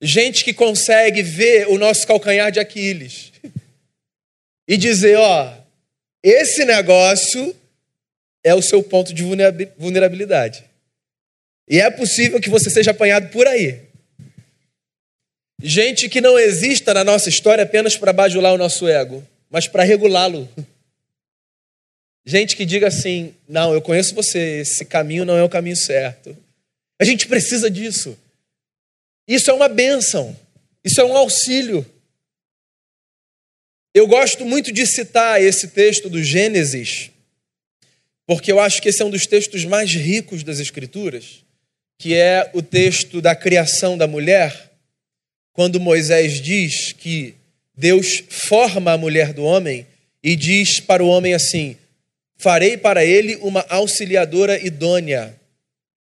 Gente 0.00 0.44
que 0.44 0.52
consegue 0.52 1.22
ver 1.22 1.68
o 1.68 1.78
nosso 1.78 2.06
calcanhar 2.06 2.52
de 2.52 2.60
Aquiles 2.60 3.32
e 4.68 4.76
dizer: 4.76 5.16
ó, 5.16 5.54
esse 6.22 6.64
negócio 6.64 7.54
é 8.44 8.54
o 8.54 8.62
seu 8.62 8.82
ponto 8.82 9.14
de 9.14 9.22
vulnerabilidade. 9.78 10.64
E 11.68 11.80
é 11.80 11.90
possível 11.90 12.40
que 12.40 12.50
você 12.50 12.70
seja 12.70 12.90
apanhado 12.90 13.30
por 13.30 13.46
aí. 13.46 13.80
Gente 15.60 16.08
que 16.08 16.20
não 16.20 16.38
exista 16.38 16.92
na 16.92 17.02
nossa 17.02 17.28
história 17.28 17.64
apenas 17.64 17.96
para 17.96 18.12
bajular 18.12 18.52
o 18.52 18.58
nosso 18.58 18.86
ego, 18.86 19.26
mas 19.50 19.66
para 19.66 19.82
regulá-lo. 19.82 20.48
Gente 22.26 22.56
que 22.56 22.66
diga 22.66 22.88
assim: 22.88 23.34
não, 23.48 23.72
eu 23.72 23.80
conheço 23.80 24.14
você, 24.14 24.60
esse 24.60 24.84
caminho 24.84 25.24
não 25.24 25.36
é 25.36 25.42
o 25.42 25.48
caminho 25.48 25.76
certo. 25.76 26.36
A 27.00 27.04
gente 27.04 27.26
precisa 27.28 27.70
disso. 27.70 28.18
Isso 29.26 29.50
é 29.50 29.54
uma 29.54 29.68
bênção, 29.68 30.36
isso 30.84 31.00
é 31.00 31.04
um 31.04 31.16
auxílio. 31.16 31.84
Eu 33.92 34.06
gosto 34.06 34.44
muito 34.44 34.70
de 34.70 34.86
citar 34.86 35.42
esse 35.42 35.68
texto 35.68 36.08
do 36.08 36.22
Gênesis, 36.22 37.10
porque 38.26 38.52
eu 38.52 38.60
acho 38.60 38.80
que 38.80 38.90
esse 38.90 39.02
é 39.02 39.04
um 39.04 39.10
dos 39.10 39.26
textos 39.26 39.64
mais 39.64 39.90
ricos 39.92 40.42
das 40.42 40.60
Escrituras, 40.60 41.44
que 41.98 42.14
é 42.14 42.50
o 42.52 42.62
texto 42.62 43.20
da 43.20 43.34
criação 43.34 43.96
da 43.96 44.06
mulher, 44.06 44.70
quando 45.52 45.80
Moisés 45.80 46.40
diz 46.40 46.92
que 46.92 47.34
Deus 47.74 48.22
forma 48.28 48.92
a 48.92 48.98
mulher 48.98 49.32
do 49.32 49.42
homem 49.42 49.86
e 50.22 50.36
diz 50.36 50.80
para 50.80 51.02
o 51.02 51.08
homem 51.08 51.34
assim: 51.34 51.76
Farei 52.36 52.76
para 52.76 53.04
ele 53.04 53.36
uma 53.36 53.64
auxiliadora 53.68 54.58
idônea. 54.64 55.34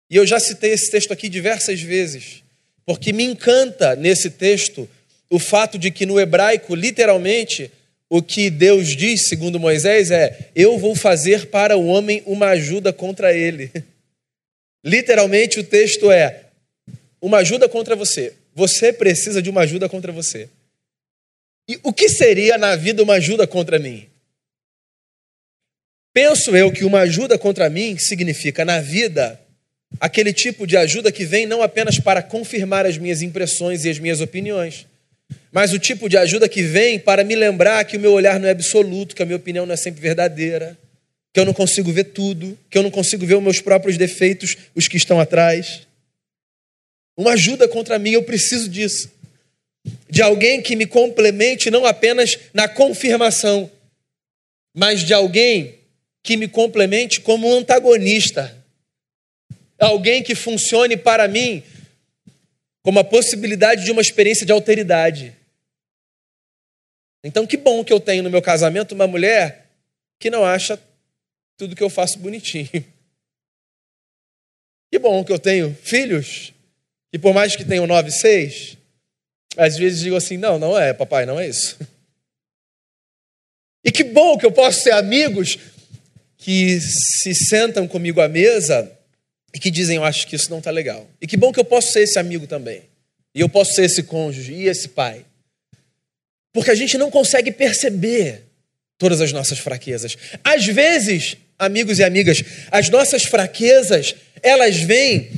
E 0.09 0.17
eu 0.17 0.27
já 0.27 0.41
citei 0.41 0.73
esse 0.73 0.91
texto 0.91 1.13
aqui 1.13 1.29
diversas 1.29 1.81
vezes. 1.81 2.42
Porque 2.85 3.13
me 3.13 3.25
encanta 3.25 3.95
nesse 3.95 4.31
texto 4.31 4.89
o 5.31 5.39
fato 5.39 5.79
de 5.79 5.91
que 5.91 6.05
no 6.05 6.21
hebraico, 6.21 6.75
literalmente, 6.75 7.71
o 8.09 8.23
que 8.23 8.51
Deus 8.51 8.89
diz, 8.95 9.29
segundo 9.29 9.59
Moisés, 9.59 10.11
é: 10.11 10.51
Eu 10.55 10.79
vou 10.79 10.95
fazer 10.95 11.47
para 11.47 11.77
o 11.77 11.87
homem 11.87 12.23
uma 12.27 12.49
ajuda 12.49 12.93
contra 12.93 13.33
ele. 13.33 13.71
Literalmente, 14.85 15.59
o 15.61 15.65
texto 15.65 16.11
é: 16.11 16.47
Uma 17.21 17.39
ajuda 17.39 17.69
contra 17.69 17.97
você. 17.97 18.35
Você 18.55 18.93
precisa 18.93 19.41
de 19.41 19.49
uma 19.49 19.63
ajuda 19.63 19.89
contra 19.89 20.13
você. 20.13 20.49
E 21.69 21.79
o 21.83 21.93
que 21.93 22.09
seria 22.09 22.59
na 22.59 22.77
vida 22.77 23.03
uma 23.03 23.15
ajuda 23.15 23.47
contra 23.47 23.79
mim? 23.79 24.09
Penso 26.13 26.55
eu 26.55 26.71
que 26.71 26.85
uma 26.85 27.01
ajuda 27.01 27.39
contra 27.39 27.71
mim 27.71 27.97
significa 27.97 28.65
na 28.65 28.81
vida 28.81 29.41
aquele 30.01 30.33
tipo 30.33 30.67
de 30.67 30.77
ajuda 30.77 31.13
que 31.13 31.25
vem 31.25 31.47
não 31.47 31.63
apenas 31.63 31.99
para 31.99 32.23
confirmar 32.23 32.87
as 32.87 32.99
minhas 32.99 33.23
impressões 33.23 33.85
e 33.85 33.91
as 33.91 33.99
minhas 33.99 34.21
opiniões, 34.21 34.87
mas 35.51 35.73
o 35.73 35.79
tipo 35.79 36.09
de 36.09 36.17
ajuda 36.17 36.49
que 36.49 36.63
vem 36.63 36.99
para 36.99 37.25
me 37.25 37.35
lembrar 37.35 37.85
que 37.85 37.97
o 37.97 38.01
meu 38.01 38.13
olhar 38.13 38.41
não 38.41 38.49
é 38.49 38.51
absoluto, 38.51 39.15
que 39.15 39.23
a 39.23 39.27
minha 39.27 39.37
opinião 39.37 39.67
não 39.67 39.75
é 39.75 39.77
sempre 39.77 40.01
verdadeira, 40.01 40.79
que 41.33 41.41
eu 41.41 41.45
não 41.45 41.55
consigo 41.55 41.93
ver 41.93 42.05
tudo, 42.05 42.59
que 42.71 42.77
eu 42.77 42.83
não 42.83 42.91
consigo 42.91 43.25
ver 43.27 43.37
os 43.37 43.43
meus 43.43 43.61
próprios 43.61 43.97
defeitos, 43.97 44.57
os 44.75 44.89
que 44.89 44.97
estão 44.97 45.21
atrás. 45.21 45.87
Uma 47.17 47.33
ajuda 47.33 47.69
contra 47.69 47.99
mim, 47.99 48.11
eu 48.11 48.23
preciso 48.23 48.69
disso. 48.69 49.11
De 50.09 50.23
alguém 50.23 50.63
que 50.63 50.77
me 50.77 50.87
complemente 50.87 51.71
não 51.71 51.85
apenas 51.85 52.39
na 52.55 52.69
confirmação, 52.69 53.71
mas 54.75 55.01
de 55.01 55.13
alguém 55.13 55.75
que 56.23 56.37
me 56.37 56.47
complemente 56.47 57.21
como 57.21 57.49
um 57.49 57.59
antagonista 57.59 58.62
alguém 59.87 60.23
que 60.23 60.35
funcione 60.35 60.97
para 60.97 61.27
mim 61.29 61.63
como 62.83 62.99
a 62.99 63.05
possibilidade 63.05 63.85
de 63.85 63.91
uma 63.91 64.01
experiência 64.01 64.45
de 64.45 64.53
alteridade. 64.53 65.37
Então, 67.25 67.47
que 67.47 67.57
bom 67.57 67.85
que 67.85 67.93
eu 67.93 68.01
tenho 68.01 68.23
no 68.23 68.31
meu 68.31 68.43
casamento 68.43 68.95
uma 68.95 69.07
mulher 69.07 69.67
que 70.19 70.31
não 70.31 70.45
acha 70.45 70.81
tudo 71.57 71.77
que 71.77 71.83
eu 71.83 71.91
faço 71.91 72.19
bonitinho. 72.19 72.69
Que 74.91 74.99
bom 74.99 75.25
que 75.25 75.33
eu 75.33 75.39
tenho 75.39 75.75
filhos 75.83 76.53
e 77.11 77.19
por 77.19 77.33
mais 77.33 77.57
que 77.57 77.65
tenham 77.65 77.87
nove, 77.87 78.11
seis, 78.11 78.77
às 79.57 79.79
vezes 79.79 80.01
digo 80.01 80.17
assim: 80.17 80.37
não, 80.37 80.59
não 80.59 80.79
é, 80.79 80.93
papai, 80.93 81.25
não 81.25 81.41
é 81.41 81.49
isso. 81.49 81.79
E 83.83 83.91
que 83.91 84.05
bom 84.05 84.37
que 84.39 84.45
eu 84.47 84.53
posso 84.53 84.85
ter 84.85 84.93
amigos 84.93 85.59
que 86.37 86.79
se 86.79 87.35
sentam 87.35 87.89
comigo 87.89 88.21
à 88.21 88.29
mesa 88.29 88.97
e 89.55 89.59
que 89.59 89.71
dizem: 89.71 89.97
eu 89.97 90.05
acho 90.05 90.27
que 90.27 90.37
isso 90.37 90.51
não 90.51 90.59
está 90.59 90.71
legal. 90.71 91.09
E 91.21 91.27
que 91.27 91.37
bom 91.37 91.53
que 91.53 91.61
eu 91.61 91.65
posso 91.65 91.93
ser 91.93 92.01
esse 92.01 92.19
amigo 92.19 92.47
também. 92.47 92.83
E 93.35 93.41
eu 93.41 93.49
posso 93.49 93.75
ser 93.75 93.85
esse 93.85 94.03
cônjuge 94.03 94.53
e 94.53 94.69
esse 94.69 94.89
pai. 94.89 95.25
Porque 96.53 96.71
a 96.71 96.75
gente 96.75 96.99
não 96.99 97.11
consegue 97.11 97.51
perceber 97.51 98.45
todas 98.99 99.21
as 99.21 99.33
nossas 99.33 99.59
fraquezas. 99.59 100.17
Às 100.45 100.67
vezes, 100.67 101.37
amigos 101.59 101.99
e 101.99 102.05
amigas, 102.05 102.43
as 102.71 102.91
nossas 102.91 103.25
fraquezas, 103.25 104.15
elas 104.43 104.77
vêm 104.77 105.31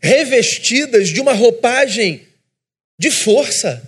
revestidas 0.00 1.08
de 1.08 1.20
uma 1.20 1.32
roupagem 1.32 2.26
de 2.98 3.10
força. 3.10 3.82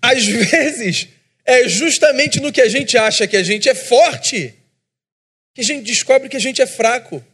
Às 0.00 0.24
vezes, 0.24 1.08
é 1.44 1.68
justamente 1.68 2.40
no 2.40 2.52
que 2.52 2.60
a 2.60 2.68
gente 2.68 2.96
acha 2.96 3.26
que 3.26 3.36
a 3.36 3.42
gente 3.42 3.68
é 3.68 3.74
forte 3.74 4.54
que 5.54 5.60
a 5.60 5.64
gente 5.64 5.84
descobre 5.84 6.28
que 6.28 6.36
a 6.36 6.40
gente 6.40 6.62
é 6.62 6.66
fraco. 6.66 7.24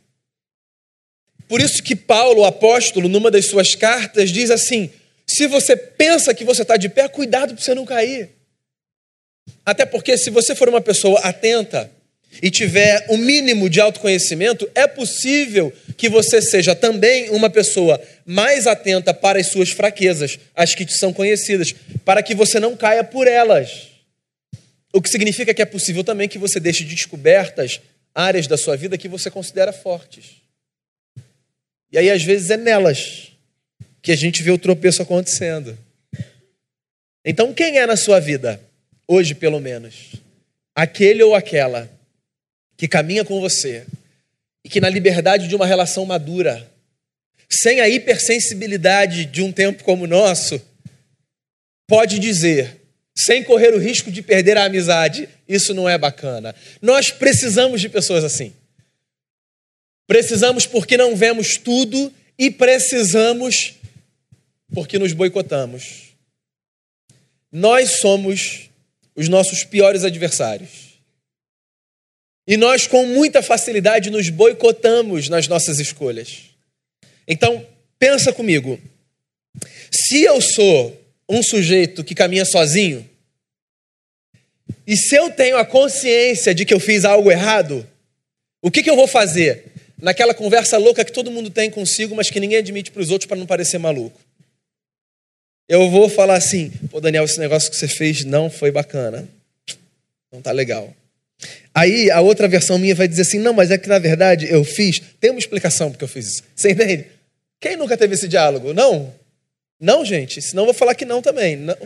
Por 1.49 1.61
isso 1.61 1.83
que 1.83 1.95
Paulo, 1.95 2.43
o 2.43 2.45
apóstolo, 2.45 3.09
numa 3.09 3.31
das 3.31 3.47
suas 3.47 3.75
cartas, 3.75 4.31
diz 4.31 4.51
assim: 4.51 4.91
se 5.27 5.47
você 5.47 5.77
pensa 5.77 6.35
que 6.35 6.45
você 6.45 6.63
está 6.63 6.77
de 6.77 6.89
pé, 6.89 7.09
cuidado 7.09 7.55
para 7.55 7.63
você 7.63 7.75
não 7.75 7.85
cair. 7.85 8.31
Até 9.65 9.85
porque, 9.85 10.17
se 10.17 10.31
você 10.31 10.55
for 10.55 10.69
uma 10.69 10.81
pessoa 10.81 11.21
atenta 11.21 11.91
e 12.43 12.51
tiver 12.51 13.07
o 13.09 13.15
um 13.15 13.19
mínimo 13.19 13.71
de 13.71 13.81
autoconhecimento, 13.81 14.69
é 14.75 14.87
possível 14.87 15.73
que 15.97 16.09
você 16.09 16.43
seja 16.43 16.75
também 16.75 17.31
uma 17.31 17.49
pessoa 17.49 18.01
mais 18.25 18.67
atenta 18.67 19.15
para 19.15 19.41
as 19.41 19.47
suas 19.47 19.71
fraquezas, 19.71 20.39
as 20.55 20.75
que 20.75 20.85
te 20.85 20.93
são 20.93 21.13
conhecidas, 21.13 21.75
para 22.05 22.23
que 22.23 22.35
você 22.35 22.61
não 22.61 22.77
caia 22.77 23.03
por 23.03 23.27
elas. 23.27 23.89
O 24.93 25.01
que 25.01 25.09
significa 25.09 25.55
que 25.55 25.63
é 25.63 25.67
possível 25.67 26.05
também 26.05 26.29
que 26.29 26.39
você 26.39 26.61
deixe 26.61 26.85
descobertas 26.85 27.81
áreas 28.15 28.47
da 28.47 28.57
sua 28.57 28.77
vida 28.77 28.99
que 28.99 29.09
você 29.09 29.31
considera 29.31 29.73
fortes. 29.73 30.46
E 31.97 31.99
aí, 31.99 32.11
às 32.11 32.23
vezes, 32.23 32.51
é 32.51 32.59
nelas 32.59 33.33
que 34.03 34.13
a 34.13 34.17
gente 34.17 34.43
vê 34.43 34.51
o 34.51 34.59
tropeço 34.59 35.01
acontecendo. 35.01 35.79
Então, 37.25 37.55
quem 37.55 37.79
é 37.79 37.87
na 37.87 37.97
sua 37.97 38.21
vida, 38.21 38.61
hoje 39.09 39.35
pelo 39.35 39.59
menos, 39.59 40.13
aquele 40.75 41.23
ou 41.23 41.35
aquela 41.35 41.91
que 42.77 42.87
caminha 42.87 43.25
com 43.25 43.41
você 43.41 43.87
e 44.63 44.69
que, 44.69 44.79
na 44.79 44.91
liberdade 44.91 45.49
de 45.49 45.57
uma 45.57 45.65
relação 45.65 46.05
madura, 46.05 46.71
sem 47.49 47.81
a 47.81 47.89
hipersensibilidade 47.89 49.25
de 49.25 49.41
um 49.41 49.51
tempo 49.51 49.83
como 49.83 50.05
o 50.05 50.07
nosso, 50.07 50.61
pode 51.87 52.19
dizer, 52.19 52.77
sem 53.17 53.43
correr 53.43 53.73
o 53.73 53.79
risco 53.79 54.13
de 54.13 54.21
perder 54.21 54.59
a 54.59 54.67
amizade, 54.67 55.31
isso 55.49 55.73
não 55.73 55.89
é 55.89 55.97
bacana. 55.97 56.55
Nós 56.83 57.11
precisamos 57.11 57.81
de 57.81 57.89
pessoas 57.89 58.23
assim. 58.23 58.53
Precisamos 60.07 60.67
porque 60.67 60.97
não 60.97 61.17
vemos 61.17 61.57
tudo 61.57 62.13
e 62.39 62.51
precisamos 62.51 63.75
porque 64.73 64.99
nos 64.99 65.13
boicotamos. 65.13 66.15
Nós 67.51 68.01
somos 68.01 68.71
os 69.15 69.29
nossos 69.29 69.65
piores 69.65 70.05
adversários. 70.05 70.87
E 72.47 72.57
nós, 72.57 72.87
com 72.87 73.05
muita 73.07 73.43
facilidade, 73.43 74.11
nos 74.11 74.29
boicotamos 74.29 75.29
nas 75.29 75.49
nossas 75.49 75.81
escolhas. 75.81 76.51
Então, 77.27 77.67
pensa 77.99 78.33
comigo. 78.33 78.81
Se 79.91 80.23
eu 80.23 80.41
sou 80.41 81.01
um 81.29 81.43
sujeito 81.43 82.05
que 82.05 82.15
caminha 82.15 82.45
sozinho, 82.45 83.09
e 84.87 84.97
se 84.97 85.17
eu 85.17 85.31
tenho 85.31 85.57
a 85.57 85.65
consciência 85.65 86.55
de 86.55 86.65
que 86.65 86.73
eu 86.73 86.79
fiz 86.79 87.05
algo 87.05 87.31
errado, 87.31 87.89
o 88.63 88.71
que, 88.71 88.83
que 88.83 88.91
eu 88.91 88.95
vou 88.95 89.09
fazer? 89.09 89.73
Naquela 90.01 90.35
conversa 90.35 90.77
louca 90.77 91.05
que 91.05 91.13
todo 91.13 91.31
mundo 91.31 91.49
tem 91.51 91.71
consigo, 91.71 92.15
mas 92.15 92.31
que 92.31 92.39
ninguém 92.39 92.59
admite 92.59 92.91
para 92.91 93.01
os 93.01 93.11
outros 93.11 93.27
para 93.27 93.37
não 93.37 93.47
parecer 93.47 93.79
maluco. 93.79 94.21
Eu 95.69 95.91
vou 95.91 96.09
falar 96.09 96.37
assim: 96.37 96.71
pô, 96.91 97.01
Daniel, 97.01 97.25
esse 97.25 97.41
negócio 97.41 97.71
que 97.71 97.77
você 97.77 97.89
fez 97.89 98.25
não 98.25 98.51
foi 98.51 98.71
bacana. 98.71 99.27
Não 100.31 100.41
tá 100.41 100.53
legal. 100.53 100.95
Aí 101.75 102.11
a 102.11 102.21
outra 102.21 102.49
versão 102.49 102.79
minha 102.79 102.95
vai 102.95 103.09
dizer 103.09 103.23
assim: 103.23 103.39
não, 103.39 103.53
mas 103.53 103.71
é 103.71 103.79
que 103.79 103.89
na 103.89 103.99
verdade 103.99 104.47
eu 104.51 104.63
fiz. 104.65 105.01
Tem 105.21 105.31
uma 105.31 105.41
explicação 105.41 105.91
porque 105.91 106.05
eu 106.05 106.09
fiz 106.09 106.27
isso. 106.35 106.43
Você 106.55 106.71
entende? 106.71 107.07
Quem 107.61 107.77
nunca 107.77 107.97
teve 107.97 108.15
esse 108.15 108.29
diálogo? 108.29 108.75
Não? 108.75 109.13
Não, 109.81 110.05
gente. 110.05 110.41
Senão 110.43 110.63
eu 110.63 110.67
vou 110.67 110.75
falar 110.75 110.95
que 110.95 111.05
não 111.05 111.21
também. 111.21 111.57
Não. 111.57 111.77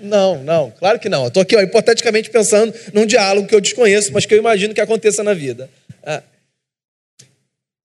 Não, 0.00 0.44
não, 0.44 0.70
claro 0.70 0.98
que 1.00 1.08
não. 1.08 1.26
Estou 1.26 1.42
aqui, 1.42 1.56
ó, 1.56 1.60
hipoteticamente 1.60 2.30
pensando 2.30 2.72
num 2.92 3.04
diálogo 3.04 3.48
que 3.48 3.54
eu 3.54 3.60
desconheço, 3.60 4.12
mas 4.12 4.24
que 4.24 4.32
eu 4.32 4.38
imagino 4.38 4.72
que 4.72 4.80
aconteça 4.80 5.24
na 5.24 5.34
vida. 5.34 5.68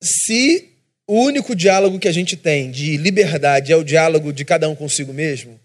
Se 0.02 0.70
o 1.06 1.22
único 1.22 1.56
diálogo 1.56 2.00
que 2.00 2.08
a 2.08 2.12
gente 2.12 2.36
tem 2.36 2.72
de 2.72 2.98
liberdade 2.98 3.72
é 3.72 3.76
o 3.76 3.84
diálogo 3.84 4.34
de 4.34 4.44
cada 4.44 4.68
um 4.68 4.76
consigo 4.76 5.14
mesmo, 5.14 5.60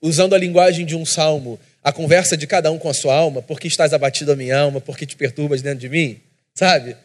usando 0.00 0.34
a 0.34 0.38
linguagem 0.38 0.86
de 0.86 0.94
um 0.94 1.04
salmo, 1.04 1.58
a 1.82 1.92
conversa 1.92 2.36
de 2.36 2.46
cada 2.46 2.70
um 2.70 2.78
com 2.78 2.88
a 2.88 2.94
sua 2.94 3.14
alma, 3.14 3.42
porque 3.42 3.66
estás 3.66 3.92
abatido 3.92 4.32
a 4.32 4.36
minha 4.36 4.58
alma, 4.58 4.80
porque 4.80 5.06
te 5.06 5.16
perturbas 5.16 5.62
dentro 5.62 5.80
de 5.80 5.88
mim, 5.88 6.20
sabe? 6.54 6.96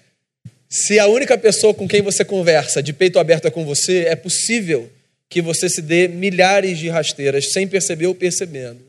Se 0.69 0.99
a 0.99 1.07
única 1.07 1.37
pessoa 1.37 1.73
com 1.73 1.87
quem 1.87 2.01
você 2.01 2.25
conversa 2.25 2.83
de 2.83 2.91
peito 2.91 3.17
aberto 3.17 3.47
é 3.47 3.51
com 3.51 3.65
você, 3.65 4.05
é 4.07 4.15
possível 4.15 4.91
que 5.29 5.41
você 5.41 5.69
se 5.69 5.81
dê 5.81 6.07
milhares 6.07 6.77
de 6.77 6.89
rasteiras 6.89 7.51
sem 7.51 7.67
perceber 7.67 8.07
ou 8.07 8.15
percebendo. 8.15 8.81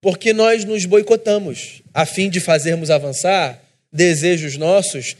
Porque 0.00 0.32
nós 0.32 0.64
nos 0.64 0.86
boicotamos 0.86 1.82
a 1.92 2.06
fim 2.06 2.30
de 2.30 2.40
fazermos 2.40 2.90
avançar 2.90 3.62
desejos 3.92 4.56
nossos 4.56 5.16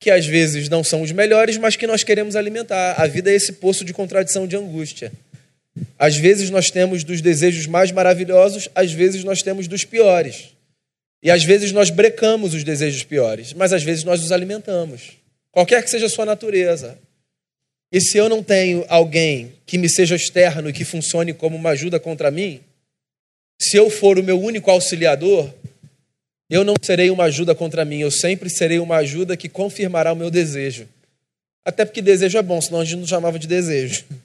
que 0.00 0.10
às 0.10 0.26
vezes 0.26 0.70
não 0.70 0.82
são 0.82 1.02
os 1.02 1.12
melhores, 1.12 1.58
mas 1.58 1.76
que 1.76 1.86
nós 1.86 2.02
queremos 2.02 2.34
alimentar. 2.34 2.94
A 2.98 3.06
vida 3.06 3.30
é 3.30 3.34
esse 3.34 3.52
poço 3.52 3.84
de 3.84 3.92
contradição, 3.92 4.46
de 4.46 4.56
angústia. 4.56 5.12
Às 5.98 6.16
vezes 6.16 6.48
nós 6.48 6.70
temos 6.70 7.04
dos 7.04 7.20
desejos 7.20 7.66
mais 7.66 7.92
maravilhosos, 7.92 8.68
às 8.74 8.90
vezes 8.90 9.22
nós 9.22 9.42
temos 9.42 9.68
dos 9.68 9.84
piores. 9.84 10.48
E 11.22 11.30
às 11.30 11.44
vezes 11.44 11.70
nós 11.70 11.90
brecamos 11.90 12.54
os 12.54 12.64
desejos 12.64 13.04
piores, 13.04 13.52
mas 13.52 13.74
às 13.74 13.82
vezes 13.82 14.02
nós 14.02 14.24
os 14.24 14.32
alimentamos. 14.32 15.18
Qualquer 15.52 15.82
que 15.82 15.90
seja 15.90 16.06
a 16.06 16.10
sua 16.10 16.24
natureza. 16.24 16.98
E 17.92 18.00
se 18.00 18.16
eu 18.16 18.28
não 18.28 18.42
tenho 18.42 18.86
alguém 18.88 19.52
que 19.66 19.76
me 19.76 19.88
seja 19.88 20.16
externo 20.16 20.70
e 20.70 20.72
que 20.72 20.84
funcione 20.84 21.34
como 21.34 21.56
uma 21.56 21.70
ajuda 21.70 22.00
contra 22.00 22.30
mim, 22.30 22.60
se 23.60 23.76
eu 23.76 23.90
for 23.90 24.18
o 24.18 24.22
meu 24.22 24.40
único 24.40 24.70
auxiliador, 24.70 25.52
eu 26.50 26.64
não 26.64 26.74
serei 26.82 27.10
uma 27.10 27.24
ajuda 27.24 27.54
contra 27.54 27.84
mim, 27.84 28.00
eu 28.00 28.10
sempre 28.10 28.50
serei 28.50 28.80
uma 28.80 28.96
ajuda 28.96 29.36
que 29.36 29.48
confirmará 29.48 30.12
o 30.12 30.16
meu 30.16 30.32
desejo. 30.32 30.88
Até 31.64 31.84
porque 31.84 32.02
desejo 32.02 32.36
é 32.36 32.42
bom, 32.42 32.60
senão 32.60 32.80
a 32.80 32.84
gente 32.84 32.98
não 32.98 33.06
chamava 33.06 33.38
de 33.38 33.46
desejo. 33.46 34.04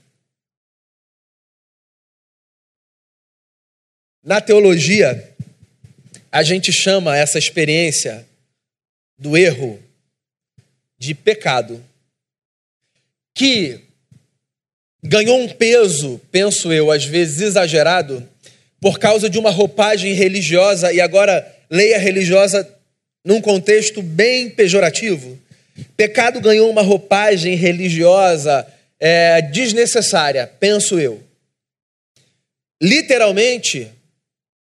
Na 4.24 4.42
teologia, 4.42 5.36
a 6.32 6.42
gente 6.42 6.74
chama 6.74 7.16
essa 7.16 7.38
experiência 7.38 8.28
do 9.20 9.38
erro 9.38 9.80
de 10.98 11.14
pecado, 11.14 11.86
que 13.36 13.82
ganhou 15.04 15.40
um 15.40 15.48
peso, 15.48 16.20
penso 16.32 16.74
eu, 16.74 16.90
às 16.90 17.06
vezes 17.06 17.42
exagerado, 17.42 18.28
por 18.80 18.98
causa 18.98 19.30
de 19.30 19.38
uma 19.38 19.52
roupagem 19.52 20.14
religiosa 20.14 20.92
e 20.92 21.00
agora 21.00 21.55
leia 21.70 21.98
religiosa 21.98 22.68
num 23.24 23.42
contexto 23.42 24.02
bem 24.02 24.50
pejorativo. 24.50 25.40
Pecado 25.98 26.40
ganhou 26.40 26.70
uma 26.70 26.82
roupagem 26.82 27.56
religiosa 27.56 28.66
é, 29.00 29.42
desnecessária, 29.42 30.48
penso 30.60 31.00
eu. 31.00 31.22
Literalmente, 32.82 33.92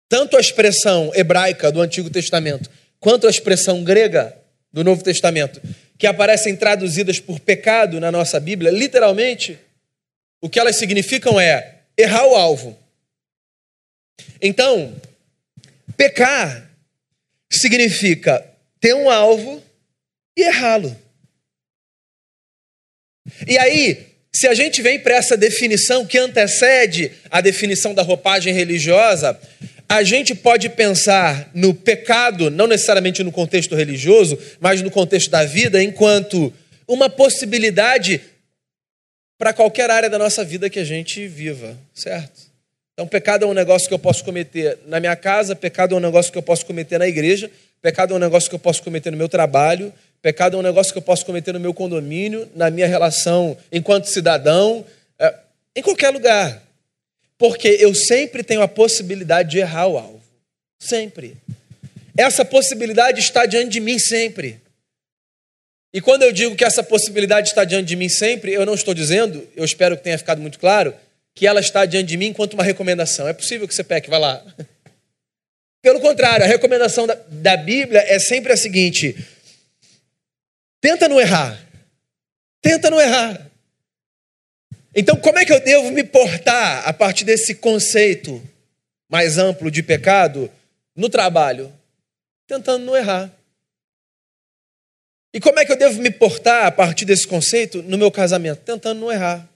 tanto 0.08 0.38
a 0.38 0.40
expressão 0.40 1.12
hebraica 1.16 1.72
do 1.72 1.82
Antigo 1.82 2.10
Testamento 2.10 2.70
quanto 3.00 3.28
a 3.28 3.30
expressão 3.30 3.84
grega 3.84 4.38
do 4.72 4.84
Novo 4.84 5.04
Testamento, 5.04 5.62
que 5.98 6.08
aparecem 6.08 6.56
traduzidas 6.56 7.20
por 7.20 7.40
pecado 7.40 8.00
na 8.00 8.12
nossa 8.12 8.40
Bíblia, 8.40 8.72
literalmente, 8.72 9.60
o 10.42 10.50
que 10.50 10.60
elas 10.60 10.78
significam 10.78 11.40
é 11.40 11.80
errar 11.98 12.26
o 12.26 12.36
alvo. 12.36 12.78
Então, 14.42 14.96
pecar 15.96 16.70
significa 17.58 18.46
ter 18.80 18.94
um 18.94 19.10
alvo 19.10 19.64
e 20.38 20.44
errá-lo. 20.44 20.96
E 23.48 23.58
aí, 23.58 24.14
Se 24.36 24.48
a 24.48 24.54
gente 24.56 24.82
vem 24.82 25.00
para 25.00 25.16
essa 25.16 25.38
definição 25.38 26.08
que 26.08 26.18
antecede 26.18 27.12
a 27.30 27.40
definição 27.40 27.94
da 27.94 28.02
roupagem 28.02 28.52
religiosa, 28.52 29.40
a 29.88 30.02
gente 30.02 30.34
pode 30.34 30.70
pensar 30.70 31.52
no 31.54 31.72
pecado, 31.72 32.50
não 32.50 32.66
necessariamente 32.66 33.24
no 33.24 33.32
contexto 33.32 33.76
religioso, 33.76 34.40
mas 34.60 34.82
no 34.82 34.90
contexto 34.90 35.30
da 35.30 35.46
vida, 35.46 35.84
enquanto 35.84 36.52
uma 36.88 37.10
possibilidade 37.10 38.20
para 39.38 39.54
qualquer 39.54 39.92
área 39.92 40.10
da 40.10 40.18
nossa 40.18 40.44
vida 40.44 40.68
que 40.68 40.80
a 40.80 40.84
gente 40.84 41.28
viva, 41.28 41.78
certo? 41.94 42.43
Então, 42.94 43.08
pecado 43.08 43.44
é 43.44 43.48
um 43.48 43.54
negócio 43.54 43.88
que 43.88 43.94
eu 43.94 44.00
posso 44.00 44.24
cometer 44.24 44.78
na 44.86 45.00
minha 45.00 45.16
casa, 45.16 45.56
pecado 45.56 45.96
é 45.96 45.98
um 45.98 46.02
negócio 46.02 46.32
que 46.32 46.38
eu 46.38 46.44
posso 46.44 46.64
cometer 46.64 47.00
na 47.00 47.08
igreja, 47.08 47.50
pecado 47.82 48.14
é 48.14 48.18
um 48.18 48.20
negócio 48.20 48.48
que 48.48 48.56
eu 48.56 48.60
posso 48.60 48.84
cometer 48.84 49.10
no 49.10 49.18
meu 49.18 49.28
trabalho, 49.28 49.92
pecado 50.22 50.56
é 50.56 50.60
um 50.60 50.64
negócio 50.64 50.94
que 50.94 51.00
eu 51.00 51.04
posso 51.04 51.26
cometer 51.26 51.52
no 51.54 51.60
meu 51.60 51.74
condomínio, 51.74 52.48
na 52.56 52.70
minha 52.70 52.86
relação 52.86 53.58
enquanto 53.72 54.06
cidadão, 54.06 54.86
é, 55.18 55.34
em 55.76 55.82
qualquer 55.82 56.12
lugar. 56.12 56.62
Porque 57.36 57.68
eu 57.80 57.96
sempre 57.96 58.44
tenho 58.44 58.62
a 58.62 58.68
possibilidade 58.68 59.50
de 59.50 59.58
errar 59.58 59.88
o 59.88 59.98
alvo. 59.98 60.22
Sempre. 60.80 61.36
Essa 62.16 62.46
possibilidade 62.46 63.20
está 63.20 63.48
diante 63.48 63.72
de 63.72 63.80
mim 63.80 63.98
sempre. 63.98 64.62
E 65.92 66.00
quando 66.00 66.24
eu 66.24 66.32
digo 66.32 66.56
que 66.56 66.64
essa 66.64 66.84
possibilidade 66.84 67.50
está 67.50 67.64
diante 67.64 67.88
de 67.88 67.96
mim 67.96 68.10
sempre, 68.10 68.54
eu 68.54 68.66
não 68.66 68.76
estou 68.76 68.94
dizendo, 68.94 69.48
eu 69.56 69.66
espero 69.66 69.98
que 69.98 70.04
tenha 70.04 70.18
ficado 70.18 70.42
muito 70.42 70.60
claro, 70.60 70.94
que 71.36 71.48
ela 71.48 71.60
está 71.60 71.86
diante 71.86 72.08
de 72.08 72.18
mim 72.18 72.28
enquanto 72.28 72.54
uma 72.54 72.64
recomendação. 72.64 73.28
É 73.28 73.34
possível 73.34 73.68
que 73.68 73.74
você 73.74 73.84
peque, 73.84 74.10
vá 74.10 74.18
lá. 74.18 74.46
Pelo 75.82 76.00
contrário, 76.00 76.46
a 76.46 76.48
recomendação 76.48 77.06
da, 77.06 77.16
da 77.28 77.58
Bíblia 77.58 78.04
é 78.08 78.18
sempre 78.20 78.54
a 78.54 78.58
seguinte: 78.58 79.16
tenta 80.80 81.08
não 81.08 81.20
errar. 81.20 81.60
Tenta 82.62 82.90
não 82.90 83.02
errar. 83.02 83.50
Então, 84.96 85.18
como 85.18 85.40
é 85.40 85.46
que 85.46 85.52
eu 85.52 85.60
devo 85.60 85.92
me 85.92 86.04
portar 86.04 86.88
a 86.88 86.94
partir 86.94 87.26
desse 87.26 87.56
conceito 87.56 88.42
mais 89.10 89.38
amplo 89.38 89.70
de 89.70 89.84
pecado 89.84 90.50
no 90.96 91.10
trabalho? 91.10 91.74
Tentando 92.48 92.86
não 92.86 92.96
errar. 92.96 93.32
E 95.34 95.40
como 95.40 95.60
é 95.60 95.66
que 95.66 95.72
eu 95.72 95.76
devo 95.76 96.00
me 96.00 96.12
portar 96.12 96.68
a 96.68 96.72
partir 96.72 97.06
desse 97.06 97.28
conceito 97.28 97.82
no 97.82 97.98
meu 97.98 98.12
casamento? 98.12 98.62
Tentando 98.62 99.02
não 99.02 99.12
errar. 99.12 99.50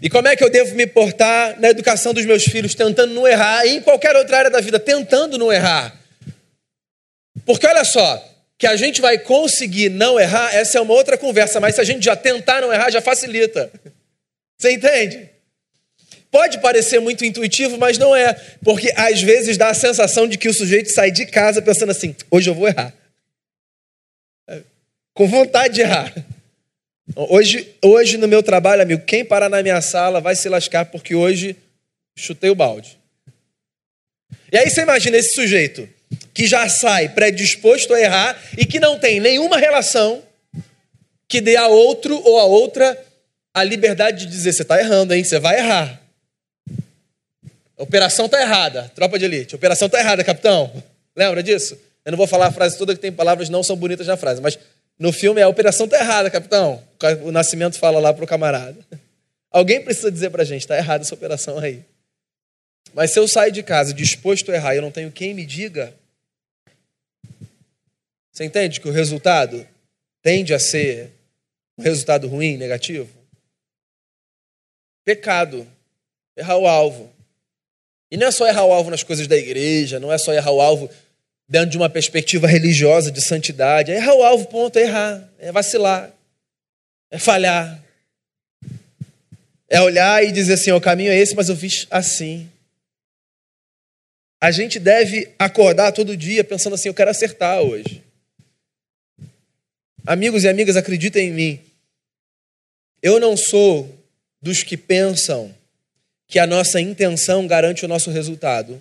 E 0.00 0.10
como 0.10 0.28
é 0.28 0.36
que 0.36 0.44
eu 0.44 0.50
devo 0.50 0.74
me 0.74 0.86
portar 0.86 1.58
na 1.58 1.68
educação 1.68 2.12
dos 2.12 2.24
meus 2.24 2.44
filhos, 2.44 2.74
tentando 2.74 3.14
não 3.14 3.26
errar, 3.26 3.66
e 3.66 3.76
em 3.76 3.80
qualquer 3.80 4.14
outra 4.16 4.38
área 4.38 4.50
da 4.50 4.60
vida, 4.60 4.78
tentando 4.78 5.38
não 5.38 5.52
errar? 5.52 5.98
Porque 7.44 7.66
olha 7.66 7.84
só, 7.84 8.22
que 8.58 8.66
a 8.66 8.76
gente 8.76 9.00
vai 9.00 9.18
conseguir 9.18 9.88
não 9.88 10.18
errar, 10.18 10.54
essa 10.54 10.78
é 10.78 10.80
uma 10.80 10.94
outra 10.94 11.18
conversa, 11.18 11.60
mas 11.60 11.74
se 11.74 11.80
a 11.80 11.84
gente 11.84 12.04
já 12.04 12.16
tentar 12.16 12.60
não 12.60 12.72
errar, 12.72 12.90
já 12.90 13.00
facilita. 13.00 13.70
Você 14.58 14.72
entende? 14.72 15.30
Pode 16.30 16.60
parecer 16.60 17.00
muito 17.00 17.24
intuitivo, 17.24 17.78
mas 17.78 17.98
não 17.98 18.14
é, 18.14 18.34
porque 18.62 18.92
às 18.96 19.22
vezes 19.22 19.56
dá 19.56 19.68
a 19.68 19.74
sensação 19.74 20.26
de 20.26 20.36
que 20.36 20.48
o 20.48 20.54
sujeito 20.54 20.90
sai 20.90 21.10
de 21.10 21.26
casa 21.26 21.62
pensando 21.62 21.90
assim: 21.90 22.14
hoje 22.30 22.50
eu 22.50 22.54
vou 22.54 22.68
errar. 22.68 22.92
Com 25.14 25.26
vontade 25.26 25.74
de 25.74 25.80
errar. 25.80 26.12
Hoje, 27.14 27.74
hoje 27.82 28.16
no 28.16 28.26
meu 28.26 28.42
trabalho, 28.42 28.82
amigo, 28.82 29.04
quem 29.04 29.24
parar 29.24 29.48
na 29.48 29.62
minha 29.62 29.80
sala 29.80 30.20
vai 30.20 30.34
se 30.34 30.48
lascar 30.48 30.86
porque 30.86 31.14
hoje 31.14 31.56
chutei 32.16 32.50
o 32.50 32.54
balde. 32.54 32.98
E 34.50 34.58
aí 34.58 34.68
você 34.68 34.82
imagina 34.82 35.16
esse 35.16 35.34
sujeito 35.34 35.88
que 36.34 36.46
já 36.46 36.68
sai 36.68 37.08
predisposto 37.08 37.94
a 37.94 38.00
errar 38.00 38.42
e 38.58 38.66
que 38.66 38.80
não 38.80 38.98
tem 38.98 39.20
nenhuma 39.20 39.56
relação 39.56 40.22
que 41.28 41.40
dê 41.40 41.56
a 41.56 41.68
outro 41.68 42.20
ou 42.24 42.38
a 42.38 42.44
outra 42.44 43.00
a 43.54 43.62
liberdade 43.62 44.26
de 44.26 44.32
dizer: 44.32 44.52
você 44.52 44.62
está 44.62 44.78
errando, 44.78 45.14
hein? 45.14 45.22
Você 45.22 45.38
vai 45.38 45.58
errar. 45.58 46.00
A 47.78 47.82
operação 47.82 48.26
está 48.26 48.40
errada, 48.40 48.90
tropa 48.94 49.18
de 49.18 49.24
elite. 49.26 49.54
A 49.54 49.56
operação 49.56 49.86
está 49.86 50.00
errada, 50.00 50.24
capitão. 50.24 50.82
Lembra 51.14 51.42
disso? 51.42 51.78
Eu 52.04 52.12
não 52.12 52.16
vou 52.16 52.26
falar 52.26 52.46
a 52.46 52.52
frase 52.52 52.78
toda 52.78 52.94
que 52.94 53.00
tem 53.00 53.12
palavras 53.12 53.48
não 53.48 53.62
são 53.62 53.76
bonitas 53.76 54.06
na 54.06 54.16
frase, 54.16 54.40
mas 54.40 54.58
no 54.98 55.12
filme, 55.12 55.42
a 55.42 55.48
operação 55.48 55.84
está 55.86 55.98
errada, 55.98 56.30
capitão. 56.30 56.82
O 57.22 57.30
Nascimento 57.30 57.78
fala 57.78 57.98
lá 57.98 58.12
para 58.14 58.24
o 58.24 58.26
camarada. 58.26 58.78
Alguém 59.50 59.82
precisa 59.82 60.10
dizer 60.10 60.30
para 60.30 60.42
a 60.42 60.46
gente, 60.46 60.62
está 60.62 60.76
errada 60.76 61.02
essa 61.02 61.14
operação 61.14 61.58
aí. 61.58 61.84
Mas 62.94 63.10
se 63.10 63.18
eu 63.18 63.28
sair 63.28 63.52
de 63.52 63.62
casa 63.62 63.92
disposto 63.92 64.50
a 64.50 64.54
errar 64.54 64.74
e 64.74 64.78
eu 64.78 64.82
não 64.82 64.90
tenho 64.90 65.12
quem 65.12 65.34
me 65.34 65.44
diga, 65.44 65.94
você 68.32 68.44
entende 68.44 68.80
que 68.80 68.88
o 68.88 68.92
resultado 68.92 69.66
tende 70.22 70.54
a 70.54 70.58
ser 70.58 71.10
um 71.78 71.82
resultado 71.82 72.26
ruim, 72.26 72.56
negativo? 72.56 73.08
Pecado. 75.04 75.66
Errar 76.36 76.56
o 76.56 76.66
alvo. 76.66 77.12
E 78.10 78.16
não 78.16 78.26
é 78.26 78.30
só 78.30 78.46
errar 78.46 78.64
o 78.64 78.72
alvo 78.72 78.90
nas 78.90 79.02
coisas 79.02 79.26
da 79.26 79.36
igreja, 79.36 79.98
não 79.98 80.12
é 80.12 80.18
só 80.18 80.32
errar 80.32 80.52
o 80.52 80.60
alvo 80.60 80.90
dentro 81.48 81.70
de 81.70 81.76
uma 81.76 81.88
perspectiva 81.88 82.46
religiosa 82.46 83.10
de 83.10 83.20
santidade. 83.20 83.92
É 83.92 83.96
errar 83.96 84.14
o 84.14 84.22
alvo, 84.22 84.46
ponto, 84.46 84.78
é 84.78 84.82
errar, 84.82 85.28
é 85.38 85.52
vacilar, 85.52 86.12
é 87.10 87.18
falhar. 87.18 87.82
É 89.68 89.80
olhar 89.80 90.24
e 90.24 90.30
dizer 90.30 90.54
assim: 90.54 90.70
o 90.72 90.80
caminho 90.80 91.10
é 91.10 91.16
esse, 91.16 91.34
mas 91.34 91.48
eu 91.48 91.56
fiz 91.56 91.86
assim. 91.90 92.48
A 94.40 94.50
gente 94.50 94.78
deve 94.78 95.32
acordar 95.38 95.92
todo 95.92 96.16
dia 96.16 96.44
pensando 96.44 96.74
assim: 96.74 96.88
eu 96.88 96.94
quero 96.94 97.10
acertar 97.10 97.60
hoje. 97.60 98.02
Amigos 100.06 100.44
e 100.44 100.48
amigas, 100.48 100.76
acreditem 100.76 101.28
em 101.28 101.32
mim. 101.32 101.60
Eu 103.02 103.18
não 103.18 103.36
sou 103.36 103.92
dos 104.40 104.62
que 104.62 104.76
pensam 104.76 105.52
que 106.28 106.38
a 106.38 106.46
nossa 106.46 106.80
intenção 106.80 107.46
garante 107.46 107.84
o 107.84 107.88
nosso 107.88 108.10
resultado. 108.10 108.80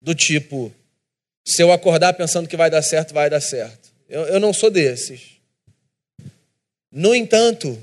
Do 0.00 0.14
tipo, 0.14 0.72
se 1.46 1.62
eu 1.62 1.70
acordar 1.70 2.14
pensando 2.14 2.48
que 2.48 2.56
vai 2.56 2.70
dar 2.70 2.82
certo, 2.82 3.12
vai 3.12 3.28
dar 3.28 3.40
certo. 3.40 3.92
Eu, 4.08 4.22
eu 4.26 4.40
não 4.40 4.52
sou 4.52 4.70
desses. 4.70 5.34
No 6.90 7.14
entanto, 7.14 7.80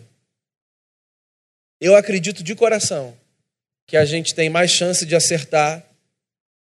eu 1.80 1.96
acredito 1.96 2.44
de 2.44 2.56
coração 2.56 3.16
que 3.86 3.98
a 3.98 4.06
gente 4.06 4.34
tem 4.34 4.50
mais 4.50 4.72
chance 4.72 5.06
de 5.06 5.16
acertar 5.16 5.86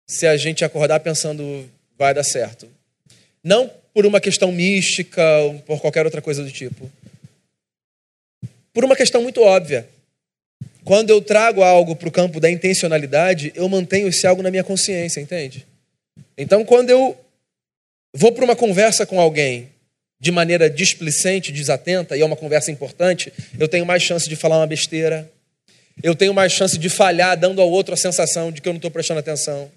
se 0.07 0.25
a 0.25 0.35
gente 0.35 0.65
acordar 0.65 0.99
pensando 0.99 1.69
vai 1.97 2.13
dar 2.13 2.23
certo. 2.23 2.67
Não 3.43 3.71
por 3.93 4.05
uma 4.05 4.19
questão 4.19 4.51
mística 4.51 5.23
ou 5.39 5.59
por 5.59 5.79
qualquer 5.79 6.05
outra 6.05 6.21
coisa 6.21 6.43
do 6.43 6.51
tipo. 6.51 6.91
Por 8.73 8.83
uma 8.83 8.95
questão 8.95 9.21
muito 9.21 9.41
óbvia. 9.41 9.87
Quando 10.83 11.11
eu 11.11 11.21
trago 11.21 11.61
algo 11.61 11.95
para 11.95 12.09
o 12.09 12.11
campo 12.11 12.39
da 12.39 12.49
intencionalidade, 12.49 13.51
eu 13.55 13.69
mantenho 13.69 14.07
esse 14.07 14.25
algo 14.25 14.41
na 14.41 14.49
minha 14.49 14.63
consciência, 14.63 15.21
entende? 15.21 15.67
Então, 16.39 16.63
quando 16.63 16.89
eu 16.89 17.19
vou 18.13 18.31
para 18.31 18.45
uma 18.45 18.55
conversa 18.55 19.05
com 19.05 19.19
alguém 19.19 19.69
de 20.21 20.31
maneira 20.31 20.69
displicente, 20.69 21.51
desatenta, 21.51 22.15
e 22.15 22.21
é 22.21 22.25
uma 22.25 22.35
conversa 22.37 22.71
importante, 22.71 23.31
eu 23.59 23.67
tenho 23.67 23.85
mais 23.85 24.01
chance 24.01 24.27
de 24.27 24.37
falar 24.37 24.57
uma 24.57 24.65
besteira, 24.65 25.29
eu 26.01 26.15
tenho 26.15 26.33
mais 26.33 26.53
chance 26.53 26.77
de 26.77 26.87
falhar, 26.87 27.37
dando 27.37 27.61
ao 27.61 27.69
outro 27.69 27.93
a 27.93 27.97
sensação 27.97 28.53
de 28.53 28.61
que 28.61 28.69
eu 28.69 28.73
não 28.73 28.77
estou 28.77 28.89
prestando 28.89 29.19
atenção. 29.19 29.69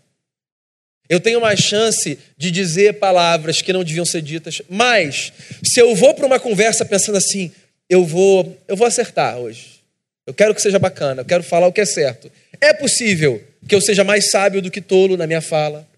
Eu 1.08 1.18
tenho 1.18 1.40
mais 1.40 1.58
chance 1.58 2.16
de 2.38 2.50
dizer 2.52 3.00
palavras 3.00 3.60
que 3.60 3.72
não 3.72 3.82
deviam 3.82 4.04
ser 4.04 4.22
ditas. 4.22 4.62
Mas, 4.68 5.32
se 5.64 5.80
eu 5.80 5.96
vou 5.96 6.14
para 6.14 6.26
uma 6.26 6.38
conversa 6.38 6.84
pensando 6.84 7.18
assim, 7.18 7.50
eu 7.90 8.04
vou, 8.04 8.56
eu 8.68 8.76
vou 8.76 8.86
acertar 8.86 9.36
hoje. 9.36 9.82
Eu 10.24 10.32
quero 10.32 10.54
que 10.54 10.62
seja 10.62 10.78
bacana, 10.78 11.22
eu 11.22 11.26
quero 11.26 11.42
falar 11.42 11.66
o 11.66 11.72
que 11.72 11.80
é 11.80 11.84
certo. 11.84 12.30
É 12.60 12.72
possível 12.72 13.42
que 13.68 13.74
eu 13.74 13.80
seja 13.80 14.04
mais 14.04 14.30
sábio 14.30 14.62
do 14.62 14.70
que 14.70 14.80
tolo 14.80 15.16
na 15.16 15.26
minha 15.26 15.40
fala. 15.40 15.90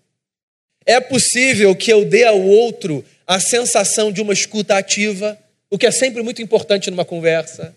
É 0.86 1.00
possível 1.00 1.74
que 1.74 1.92
eu 1.92 2.04
dê 2.04 2.24
ao 2.24 2.40
outro 2.40 3.04
a 3.26 3.40
sensação 3.40 4.12
de 4.12 4.20
uma 4.20 4.32
escuta 4.32 4.76
ativa, 4.76 5.38
o 5.70 5.78
que 5.78 5.86
é 5.86 5.90
sempre 5.90 6.22
muito 6.22 6.42
importante 6.42 6.90
numa 6.90 7.04
conversa. 7.04 7.74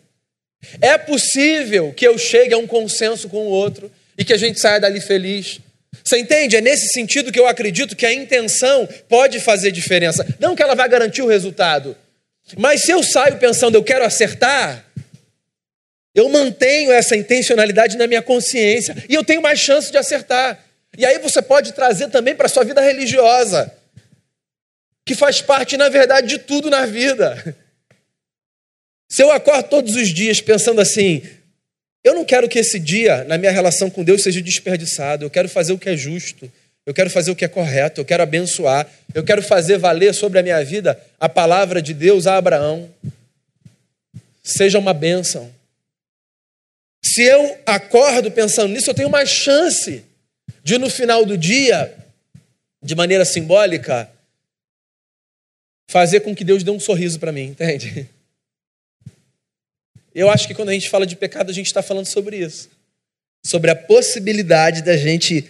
É 0.82 0.98
possível 0.98 1.94
que 1.94 2.06
eu 2.06 2.18
chegue 2.18 2.54
a 2.54 2.58
um 2.58 2.68
consenso 2.68 3.30
com 3.30 3.38
o 3.38 3.50
outro 3.50 3.92
e 4.18 4.26
que 4.26 4.34
a 4.34 4.38
gente 4.38 4.60
saia 4.60 4.80
dali 4.80 5.00
feliz. 5.00 5.60
Você 6.04 6.18
entende? 6.18 6.56
É 6.56 6.62
nesse 6.62 6.90
sentido 6.90 7.32
que 7.32 7.40
eu 7.40 7.48
acredito 7.48 7.96
que 7.96 8.06
a 8.06 8.14
intenção 8.14 8.88
pode 9.08 9.40
fazer 9.40 9.72
diferença. 9.72 10.26
Não 10.40 10.56
que 10.56 10.62
ela 10.62 10.76
vá 10.76 10.88
garantir 10.88 11.22
o 11.22 11.28
resultado, 11.28 11.96
mas 12.58 12.82
se 12.82 12.92
eu 12.92 13.04
saio 13.04 13.38
pensando 13.38 13.76
eu 13.76 13.84
quero 13.84 14.06
acertar, 14.06 14.86
eu 16.16 16.30
mantenho 16.30 16.92
essa 16.92 17.16
intencionalidade 17.16 17.98
na 17.98 18.08
minha 18.08 18.22
consciência 18.22 18.96
e 19.08 19.14
eu 19.14 19.24
tenho 19.24 19.42
mais 19.42 19.60
chance 19.60 19.92
de 19.92 19.98
acertar. 19.98 20.67
E 20.96 21.06
aí 21.06 21.20
você 21.20 21.42
pode 21.42 21.74
trazer 21.74 22.10
também 22.10 22.36
para 22.36 22.46
a 22.46 22.50
sua 22.50 22.64
vida 22.64 22.82
religiosa, 22.82 23.74
que 25.06 25.16
faz 25.16 25.42
parte, 25.42 25.78
na 25.78 25.90
verdade, 25.90 26.28
de 26.28 26.40
tudo 26.40 26.70
na 26.70 26.86
vida. 26.86 27.56
Se 29.10 29.24
eu 29.24 29.32
acordo 29.32 29.70
todos 29.70 29.96
os 29.96 30.10
dias 30.10 30.42
pensando 30.42 30.82
assim, 30.82 31.24
eu 32.04 32.14
não 32.14 32.26
quero 32.26 32.48
que 32.48 32.60
esse 32.60 32.80
dia, 32.80 33.24
na 33.24 33.38
minha 33.38 33.52
relação 33.52 33.90
com 33.90 34.04
Deus, 34.04 34.22
seja 34.22 34.42
desperdiçado, 34.42 35.26
eu 35.26 35.30
quero 35.30 35.50
fazer 35.50 35.74
o 35.74 35.80
que 35.80 35.90
é 35.90 35.96
justo, 35.96 36.52
eu 36.86 36.94
quero 36.94 37.10
fazer 37.10 37.32
o 37.32 37.36
que 37.36 37.46
é 37.46 37.50
correto, 37.50 38.02
eu 38.02 38.06
quero 38.06 38.24
abençoar, 38.24 38.90
eu 39.14 39.24
quero 39.24 39.42
fazer 39.42 39.78
valer 39.78 40.14
sobre 40.14 40.40
a 40.40 40.44
minha 40.44 40.64
vida 40.64 40.98
a 41.20 41.28
palavra 41.28 41.82
de 41.82 41.94
Deus 41.94 42.28
a 42.28 42.38
Abraão. 42.38 42.90
seja 44.44 44.80
uma 44.80 44.94
bênção. 44.94 45.52
Se 47.04 47.24
eu 47.24 47.58
acordo 47.66 48.32
pensando 48.32 48.74
nisso, 48.74 48.90
eu 48.90 48.96
tenho 48.96 49.10
mais 49.10 49.30
chance 49.30 50.04
de 50.68 50.78
no 50.78 50.90
final 50.90 51.26
do 51.26 51.38
dia, 51.38 51.98
de 52.84 52.94
maneira 52.94 53.24
simbólica, 53.24 54.12
fazer 55.90 56.20
com 56.20 56.36
que 56.36 56.44
Deus 56.44 56.62
dê 56.62 56.70
um 56.70 56.80
sorriso 56.80 57.22
para 57.22 57.32
mim, 57.32 57.44
entende? 57.44 58.10
Eu 60.14 60.30
acho 60.30 60.46
que 60.46 60.54
quando 60.54 60.68
a 60.68 60.74
gente 60.74 60.90
fala 60.90 61.08
de 61.08 61.16
pecado, 61.16 61.50
a 61.50 61.54
gente 61.54 61.68
está 61.68 61.82
falando 61.82 62.06
sobre 62.06 62.40
isso. 62.40 62.70
Sobre 63.46 63.72
a 63.72 63.76
possibilidade 63.78 64.82
da 64.82 64.98
gente 64.98 65.50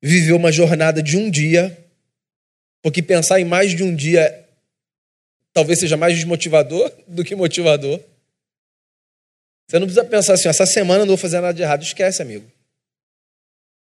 viver 0.00 0.32
uma 0.32 0.50
jornada 0.50 1.02
de 1.02 1.18
um 1.18 1.30
dia, 1.30 1.76
porque 2.80 3.02
pensar 3.02 3.38
em 3.38 3.44
mais 3.44 3.72
de 3.72 3.82
um 3.82 3.94
dia 3.94 4.46
talvez 5.52 5.78
seja 5.78 5.98
mais 5.98 6.14
desmotivador 6.14 6.90
do 7.06 7.22
que 7.22 7.36
motivador. 7.36 8.00
Você 9.68 9.78
não 9.78 9.86
precisa 9.86 10.06
pensar 10.06 10.32
assim, 10.32 10.48
essa 10.48 10.64
semana 10.64 11.00
eu 11.00 11.06
não 11.06 11.08
vou 11.08 11.18
fazer 11.18 11.38
nada 11.38 11.52
de 11.52 11.60
errado. 11.60 11.82
Esquece, 11.82 12.22
amigo. 12.22 12.55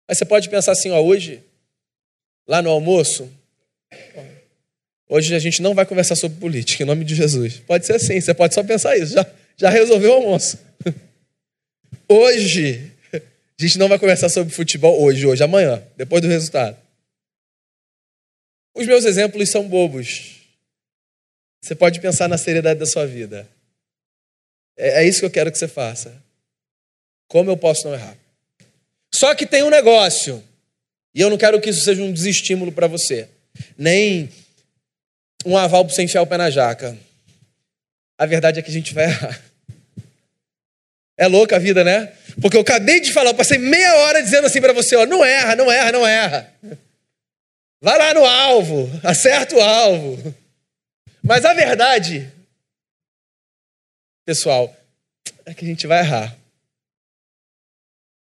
Mas 0.09 0.19
você 0.19 0.25
pode 0.25 0.49
pensar 0.49 0.73
assim, 0.73 0.91
ó, 0.91 1.01
hoje, 1.01 1.43
lá 2.47 2.63
no 2.63 2.71
almoço, 2.71 3.31
hoje 5.09 5.35
a 5.35 5.39
gente 5.39 5.61
não 5.61 5.75
vai 5.75 5.85
conversar 5.85 6.17
sobre 6.17 6.39
política, 6.39 6.83
em 6.83 6.87
nome 6.87 7.05
de 7.05 7.15
Jesus. 7.15 7.59
Pode 7.61 7.87
ser 7.87 7.95
assim, 7.95 8.21
você 8.21 8.33
pode 8.33 8.55
só 8.55 8.63
pensar 8.63 8.97
isso, 8.97 9.15
já, 9.15 9.27
já 9.57 9.71
resolveu 9.71 10.11
o 10.11 10.15
almoço. 10.15 10.59
Hoje, 12.09 12.93
a 13.13 13.63
gente 13.63 13.79
não 13.79 13.89
vai 13.89 13.99
conversar 13.99 14.29
sobre 14.29 14.55
futebol 14.55 15.03
hoje, 15.03 15.27
hoje, 15.27 15.43
amanhã, 15.43 15.83
depois 15.97 16.23
do 16.23 16.29
resultado. 16.29 16.77
Os 18.77 18.87
meus 18.87 19.05
exemplos 19.05 19.49
são 19.49 19.67
bobos. 19.67 20.37
Você 21.61 21.75
pode 21.75 22.01
pensar 22.01 22.29
na 22.29 22.39
seriedade 22.39 22.79
da 22.79 22.87
sua 22.87 23.07
vida. 23.07 23.49
É, 24.77 25.03
é 25.03 25.09
isso 25.09 25.21
que 25.21 25.27
eu 25.27 25.31
quero 25.31 25.51
que 25.51 25.59
você 25.59 25.67
faça. 25.67 26.23
Como 27.27 27.51
eu 27.51 27.57
posso 27.57 27.89
não 27.89 27.95
errar? 27.95 28.17
Só 29.17 29.35
que 29.35 29.47
tem 29.47 29.63
um 29.63 29.71
negócio, 29.71 30.45
e 31.15 31.23
eu 31.23 31.31
não 31.31 31.39
quero 31.39 31.59
que 31.59 31.71
isso 31.71 31.83
seja 31.83 32.03
um 32.03 32.13
desestímulo 32.13 32.71
para 32.71 32.87
você, 32.87 33.27
nem 33.79 34.29
um 35.47 35.57
aval 35.57 35.87
para 35.87 35.95
você 35.95 36.03
enfiar 36.03 36.21
o 36.21 36.27
pé 36.27 36.37
na 36.37 36.51
jaca. 36.51 36.95
A 38.19 38.27
verdade 38.27 38.59
é 38.59 38.63
que 38.63 38.71
a 38.71 38.75
gente 38.75 38.93
vai 38.93 39.05
errar. 39.05 39.43
É 41.17 41.27
louca 41.27 41.57
a 41.57 41.59
vida, 41.59 41.83
né? 41.83 42.13
Porque 42.43 42.59
eu 42.59 42.61
acabei 42.61 43.01
de 43.01 43.11
falar, 43.11 43.31
eu 43.31 43.35
passei 43.35 43.57
meia 43.57 43.97
hora 44.01 44.23
dizendo 44.23 44.47
assim 44.47 44.61
para 44.61 44.75
você: 44.75 44.95
ó, 44.97 45.07
não 45.07 45.25
erra, 45.25 45.57
não 45.57 45.73
erra, 45.73 45.93
não 45.93 46.07
erra. 46.07 46.53
Vai 47.81 47.97
lá 47.97 48.13
no 48.13 48.23
alvo, 48.23 48.91
acerta 49.03 49.57
o 49.57 49.61
alvo. 49.63 50.35
Mas 51.23 51.47
a 51.47 51.55
verdade 51.55 52.31
pessoal, 54.27 54.77
é 55.47 55.55
que 55.55 55.65
a 55.65 55.69
gente 55.69 55.87
vai 55.87 56.01
errar. 56.01 56.37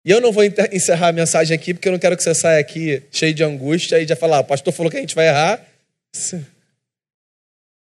E 0.06 0.10
eu 0.12 0.20
não 0.20 0.30
vou 0.30 0.44
encerrar 0.44 1.08
a 1.08 1.12
mensagem 1.12 1.52
aqui, 1.52 1.74
porque 1.74 1.88
eu 1.88 1.92
não 1.92 1.98
quero 1.98 2.16
que 2.16 2.22
você 2.22 2.32
saia 2.32 2.60
aqui 2.60 3.02
cheio 3.10 3.34
de 3.34 3.42
angústia 3.42 4.00
e 4.00 4.06
já 4.06 4.14
falar, 4.14 4.36
ah, 4.36 4.40
o 4.40 4.44
pastor 4.44 4.72
falou 4.72 4.88
que 4.88 4.96
a 4.96 5.00
gente 5.00 5.16
vai 5.16 5.26
errar. 5.26 5.60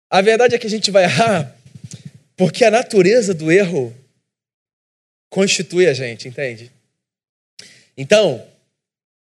A 0.09 0.23
verdade 0.23 0.55
é 0.55 0.59
que 0.59 0.67
a 0.67 0.71
gente 0.71 0.91
vai 0.91 1.05
errar 1.05 1.55
porque 2.35 2.65
a 2.65 2.71
natureza 2.71 3.35
do 3.35 3.53
erro 3.53 3.95
constitui 5.29 5.87
a 5.87 5.93
gente, 5.93 6.27
entende? 6.27 6.71
Então, 7.97 8.43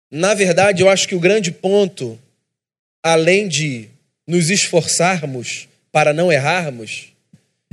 na 0.08 0.32
verdade, 0.32 0.80
eu 0.80 0.88
acho 0.88 1.08
que 1.08 1.16
o 1.16 1.20
grande 1.20 1.50
ponto, 1.50 2.16
além 3.02 3.48
de 3.48 3.88
nos 4.24 4.50
esforçarmos 4.50 5.68
para 5.90 6.12
não 6.12 6.32
errarmos, 6.32 7.12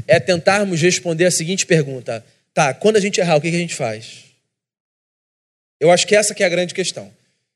é 0.08 0.20
tentarmos 0.20 0.82
responder 0.82 1.26
a 1.26 1.32
seguinte 1.32 1.64
pergunta: 1.68 2.26
tá, 2.56 2.74
quando 2.74 2.98
a 2.98 3.00
gente 3.00 3.20
errar, 3.20 3.36
o 3.36 3.42
que 3.42 3.50
a 3.50 3.52
gente 3.52 3.76
faz? 3.76 4.31
Eu 5.82 5.90
acho 5.92 6.06
que 6.06 6.16
essa 6.16 6.36
que 6.36 6.44
é 6.44 6.46
a 6.46 6.50
grande 6.50 6.76
questão. 6.76 7.12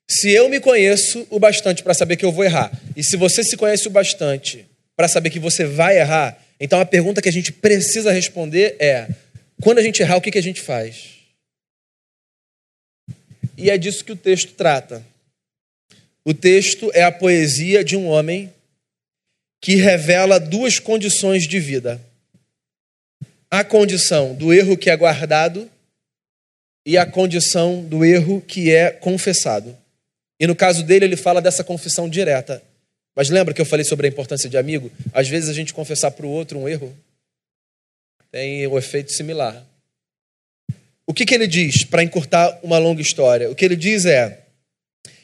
Se 0.10 0.32
eu 0.32 0.50
me 0.50 0.60
conheço 0.60 1.26
o 1.30 1.40
bastante 1.40 1.84
para 1.84 1.94
saber 1.94 2.18
que 2.18 2.26
eu 2.26 2.32
vou 2.32 2.44
errar, 2.44 2.72
e 2.98 3.04
se 3.04 3.16
você 3.16 3.44
se 3.44 3.56
conhece 3.56 3.88
o 3.88 3.92
bastante 3.92 4.66
para 4.98 5.08
saber 5.08 5.30
que 5.30 5.40
você 5.40 5.64
vai 5.64 6.00
errar, 6.00 6.38
então 6.60 6.80
a 6.80 6.86
pergunta 6.86 7.22
que 7.22 7.30
a 7.30 7.32
gente 7.32 7.52
precisa 7.52 8.12
responder 8.12 8.76
é: 8.80 9.08
quando 9.62 9.78
a 9.78 9.84
gente 9.84 10.02
errar, 10.02 10.18
o 10.18 10.22
que 10.22 10.38
a 10.38 10.44
gente 10.44 10.60
faz? 10.60 11.12
E 13.56 13.70
é 13.70 13.78
disso 13.78 14.04
que 14.04 14.12
o 14.12 14.18
texto 14.18 14.54
trata. 14.54 15.06
O 16.26 16.34
texto 16.34 16.92
é 16.94 17.04
a 17.04 17.12
poesia 17.12 17.84
de 17.84 17.96
um 17.96 18.08
homem 18.08 18.52
que 19.62 19.76
revela 19.76 20.40
duas 20.40 20.80
condições 20.80 21.48
de 21.48 21.60
vida 21.60 22.02
a 23.50 23.64
condição 23.64 24.34
do 24.34 24.54
erro 24.54 24.78
que 24.78 24.90
é 24.90 24.98
guardado 24.98 25.70
e 26.86 26.98
a 26.98 27.06
condição 27.06 27.84
do 27.84 28.06
erro 28.06 28.42
que 28.42 28.72
é 28.72 28.92
confessado. 28.92 29.76
E 30.40 30.46
no 30.46 30.56
caso 30.56 30.84
dele, 30.84 31.06
ele 31.06 31.16
fala 31.16 31.42
dessa 31.42 31.64
confissão 31.64 32.08
direta. 32.08 32.62
Mas 33.16 33.30
lembra 33.30 33.54
que 33.54 33.62
eu 33.62 33.66
falei 33.66 33.86
sobre 33.86 34.08
a 34.08 34.10
importância 34.10 34.50
de 34.50 34.58
amigo? 34.58 34.92
Às 35.14 35.28
vezes 35.28 35.50
a 35.50 35.54
gente 35.54 35.74
confessar 35.74 36.12
para 36.12 36.26
o 36.26 36.30
outro 36.30 36.60
um 36.60 36.68
erro 36.68 36.96
tem 38.36 38.68
um 38.68 38.78
efeito 38.78 39.14
similar. 39.14 39.66
O 41.08 41.14
que, 41.14 41.26
que 41.26 41.34
ele 41.34 41.48
diz 41.48 41.86
para 41.86 42.04
encurtar 42.04 42.60
uma 42.62 42.78
longa 42.78 43.02
história? 43.02 43.50
O 43.50 43.56
que 43.56 43.64
ele 43.64 43.78
diz 43.78 44.06
é: 44.06 44.44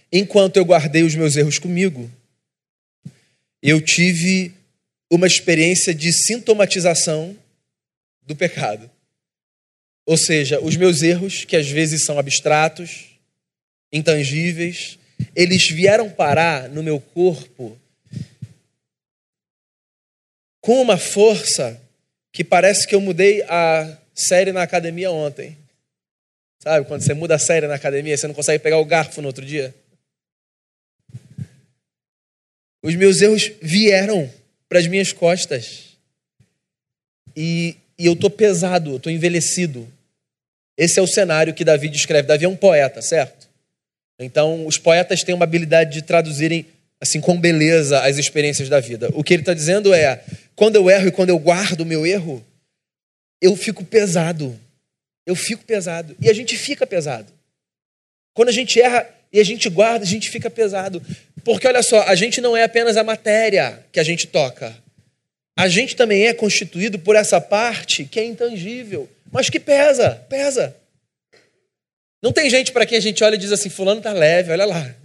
enquanto 0.10 0.56
eu 0.56 0.64
guardei 0.64 1.04
os 1.04 1.14
meus 1.14 1.36
erros 1.36 1.60
comigo, 1.60 2.10
eu 3.62 3.82
tive 3.82 4.54
uma 5.12 5.28
experiência 5.28 5.94
de 5.94 6.14
sintomatização 6.14 7.36
do 8.22 8.34
pecado. 8.34 8.90
Ou 10.12 10.18
seja, 10.18 10.60
os 10.60 10.76
meus 10.76 11.02
erros, 11.02 11.46
que 11.46 11.56
às 11.56 11.70
vezes 11.70 12.04
são 12.04 12.20
abstratos, 12.20 13.18
intangíveis, 13.94 15.00
eles 15.34 15.70
vieram 15.70 16.10
parar 16.10 16.68
no 16.68 16.84
meu 16.84 17.00
corpo 17.00 17.80
com 20.60 20.82
uma 20.82 20.98
força 20.98 21.82
que 22.30 22.44
parece 22.44 22.86
que 22.86 22.94
eu 22.94 23.00
mudei 23.00 23.42
a 23.44 23.98
série 24.14 24.52
na 24.52 24.62
academia 24.64 25.10
ontem. 25.10 25.58
Sabe, 26.60 26.86
quando 26.88 27.04
você 27.04 27.14
muda 27.14 27.36
a 27.36 27.40
série 27.40 27.66
na 27.66 27.76
academia, 27.76 28.18
você 28.18 28.28
não 28.28 28.36
consegue 28.36 28.62
pegar 28.62 28.80
o 28.80 28.86
garfo 28.86 29.22
no 29.22 29.28
outro 29.28 29.46
dia? 29.46 29.74
Os 32.84 32.94
meus 32.96 33.22
erros 33.22 33.50
vieram 33.62 34.30
para 34.68 34.80
as 34.80 34.88
minhas 34.88 35.14
costas. 35.14 35.96
E 37.34 37.78
e 38.02 38.08
eu 38.08 38.14
estou 38.14 38.32
pesado, 38.32 38.90
eu 38.90 38.98
estou 38.98 39.12
envelhecido. 39.12 39.88
Esse 40.78 41.00
é 41.00 41.02
o 41.02 41.08
cenário 41.08 41.54
que 41.54 41.64
Davi 41.64 41.90
descreve. 41.90 42.28
Davi 42.28 42.46
é 42.46 42.50
um 42.50 42.56
poeta, 42.56 43.02
certo? 43.02 43.50
Então, 44.20 44.66
os 44.66 44.78
poetas 44.78 45.24
têm 45.24 45.34
uma 45.34 45.46
habilidade 45.46 45.94
de 45.94 46.02
traduzirem 46.02 46.66
assim 47.00 47.20
com 47.20 47.40
beleza 47.40 48.00
as 48.02 48.18
experiências 48.18 48.70
da 48.70 48.80
vida. 48.80 49.10
O 49.14 49.24
que 49.24 49.34
ele 49.34 49.42
está 49.42 49.54
dizendo 49.54 49.94
é: 49.94 50.24
quando 50.56 50.76
eu 50.76 50.90
erro 50.90 51.08
e 51.08 51.12
quando 51.12 51.30
eu 51.30 51.40
guardo 51.40 51.82
o 51.82 51.86
meu 51.86 52.06
erro, 52.06 52.44
eu 53.42 53.56
fico 53.56 53.84
pesado. 53.84 54.58
Eu 55.26 55.36
fico 55.36 55.64
pesado. 55.64 56.16
E 56.20 56.30
a 56.30 56.34
gente 56.34 56.58
fica 56.58 56.86
pesado. 56.86 57.32
Quando 58.34 58.50
a 58.50 58.54
gente 58.54 58.80
erra 58.80 59.08
e 59.32 59.40
a 59.40 59.44
gente 59.44 59.70
guarda, 59.70 60.04
a 60.04 60.08
gente 60.08 60.30
fica 60.30 60.50
pesado. 60.50 61.02
Porque 61.44 61.68
olha 61.68 61.84
só, 61.84 62.04
a 62.04 62.16
gente 62.16 62.42
não 62.42 62.56
é 62.56 62.64
apenas 62.64 62.98
a 62.98 63.04
matéria 63.04 63.80
que 63.92 64.00
a 64.00 64.04
gente 64.04 64.28
toca 64.28 64.76
a 65.62 65.68
gente 65.68 65.96
também 65.96 66.26
é 66.26 66.34
constituído 66.34 66.98
por 66.98 67.16
essa 67.16 67.40
parte 67.40 68.06
que 68.06 68.20
é 68.20 68.26
intangível, 68.26 69.08
mas 69.32 69.50
que 69.50 69.60
pesa, 69.60 70.16
pesa. 70.30 70.76
Não 72.22 72.32
tem 72.32 72.50
gente 72.50 72.72
para 72.72 72.86
quem 72.86 72.98
a 72.98 73.02
gente 73.02 73.24
olha 73.24 73.36
e 73.36 73.40
diz 73.40 73.52
assim: 73.52 73.70
Fulano 73.70 74.00
está 74.00 74.14
leve, 74.14 74.52
olha 74.52 74.66
lá. 74.66 74.96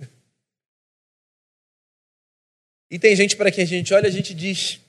E 2.90 2.98
tem 2.98 3.16
gente 3.16 3.36
para 3.36 3.50
quem 3.50 3.64
a 3.64 3.66
gente 3.66 3.94
olha 3.94 4.06
e 4.06 4.08
a 4.08 4.12
gente 4.12 4.34
diz: 4.34 4.80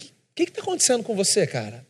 O 0.00 0.34
que 0.34 0.42
está 0.42 0.60
acontecendo 0.60 1.02
com 1.02 1.14
você, 1.14 1.46
cara? 1.46 1.86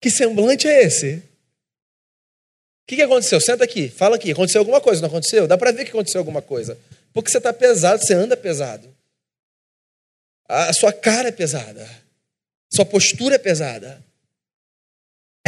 Que 0.00 0.10
semblante 0.10 0.66
é 0.66 0.82
esse? 0.82 1.16
O 1.16 2.86
que, 2.86 2.96
que 2.96 3.02
aconteceu? 3.02 3.40
Senta 3.40 3.64
aqui, 3.64 3.88
fala 3.88 4.16
aqui. 4.16 4.32
Aconteceu 4.32 4.60
alguma 4.60 4.80
coisa, 4.80 5.00
não 5.00 5.08
aconteceu? 5.08 5.46
Dá 5.46 5.58
para 5.58 5.70
ver 5.70 5.84
que 5.84 5.90
aconteceu 5.90 6.20
alguma 6.20 6.40
coisa. 6.40 6.78
Porque 7.12 7.30
você 7.30 7.38
está 7.38 7.52
pesado, 7.52 8.02
você 8.02 8.14
anda 8.14 8.36
pesado. 8.36 8.92
A 10.48 10.72
sua 10.72 10.92
cara 10.92 11.28
é 11.28 11.32
pesada. 11.32 11.88
Sua 12.72 12.84
postura 12.84 13.36
é 13.36 13.38
pesada. 13.38 14.02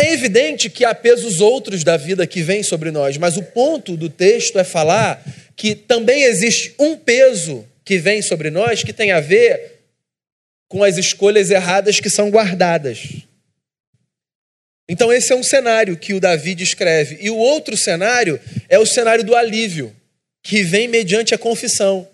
É 0.02 0.12
evidente 0.12 0.68
que 0.68 0.84
há 0.84 0.92
pesos 0.92 1.40
outros 1.40 1.84
da 1.84 1.96
vida 1.96 2.26
que 2.26 2.42
vêm 2.42 2.64
sobre 2.64 2.90
nós, 2.90 3.16
mas 3.16 3.36
o 3.36 3.42
ponto 3.44 3.96
do 3.96 4.10
texto 4.10 4.58
é 4.58 4.64
falar 4.64 5.24
que 5.54 5.76
também 5.76 6.24
existe 6.24 6.74
um 6.76 6.96
peso 6.96 7.64
que 7.84 7.98
vem 7.98 8.20
sobre 8.20 8.50
nós 8.50 8.82
que 8.82 8.92
tem 8.92 9.12
a 9.12 9.20
ver 9.20 9.78
com 10.68 10.82
as 10.82 10.96
escolhas 10.96 11.52
erradas 11.52 12.00
que 12.00 12.10
são 12.10 12.30
guardadas. 12.30 12.98
Então, 14.88 15.12
esse 15.12 15.32
é 15.32 15.36
um 15.36 15.42
cenário 15.42 15.96
que 15.96 16.14
o 16.14 16.18
Davi 16.18 16.56
descreve. 16.56 17.18
E 17.20 17.30
o 17.30 17.36
outro 17.36 17.76
cenário 17.76 18.40
é 18.68 18.80
o 18.80 18.86
cenário 18.86 19.22
do 19.22 19.36
alívio, 19.36 19.94
que 20.42 20.64
vem 20.64 20.88
mediante 20.88 21.32
a 21.32 21.38
confissão. 21.38 22.08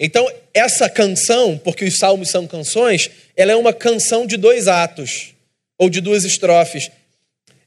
Então, 0.00 0.26
essa 0.54 0.88
canção, 0.88 1.58
porque 1.58 1.84
os 1.84 1.98
salmos 1.98 2.30
são 2.30 2.46
canções, 2.46 3.10
ela 3.36 3.52
é 3.52 3.56
uma 3.56 3.74
canção 3.74 4.26
de 4.26 4.38
dois 4.38 4.66
atos, 4.66 5.34
ou 5.78 5.88
de 5.88 6.00
duas 6.00 6.24
estrofes. 6.24 6.90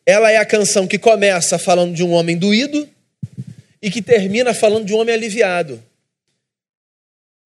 Ela 0.06 0.32
é 0.32 0.38
a 0.38 0.46
canção 0.46 0.86
que 0.86 1.00
começa 1.00 1.58
falando 1.58 1.96
de 1.96 2.04
um 2.04 2.12
homem 2.12 2.38
doído 2.38 2.88
e 3.82 3.90
que 3.90 4.02
termina 4.02 4.54
falando 4.54 4.86
de 4.86 4.94
um 4.94 4.98
homem 4.98 5.16
aliviado. 5.16 5.82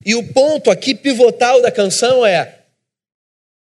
E 0.04 0.16
o 0.16 0.34
ponto 0.34 0.70
aqui 0.70 0.94
pivotal 0.94 1.62
da 1.62 1.72
canção 1.72 2.26
é: 2.26 2.60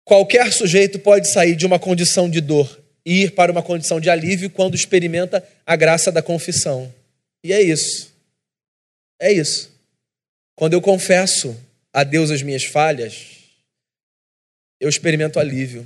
qualquer 0.04 0.52
sujeito 0.52 1.00
pode 1.00 1.28
sair 1.30 1.56
de 1.56 1.66
uma 1.66 1.80
condição 1.80 2.30
de 2.30 2.42
dor 2.42 2.80
e 3.06 3.24
ir 3.24 3.32
para 3.32 3.52
uma 3.52 3.64
condição 3.64 4.00
de 4.00 4.10
alívio 4.10 4.50
quando 4.50 4.76
experimenta 4.76 5.48
a 5.66 5.76
graça 5.76 6.12
da 6.12 6.22
confissão. 6.22 6.94
E 7.44 7.52
é 7.52 7.62
isso. 7.62 8.14
É 9.20 9.32
isso. 9.32 9.72
Quando 10.56 10.74
eu 10.74 10.82
confesso 10.82 11.56
a 11.92 12.04
Deus 12.04 12.30
as 12.32 12.42
minhas 12.42 12.64
falhas, 12.64 13.28
eu 14.80 14.88
experimento 14.88 15.40
alívio. 15.40 15.86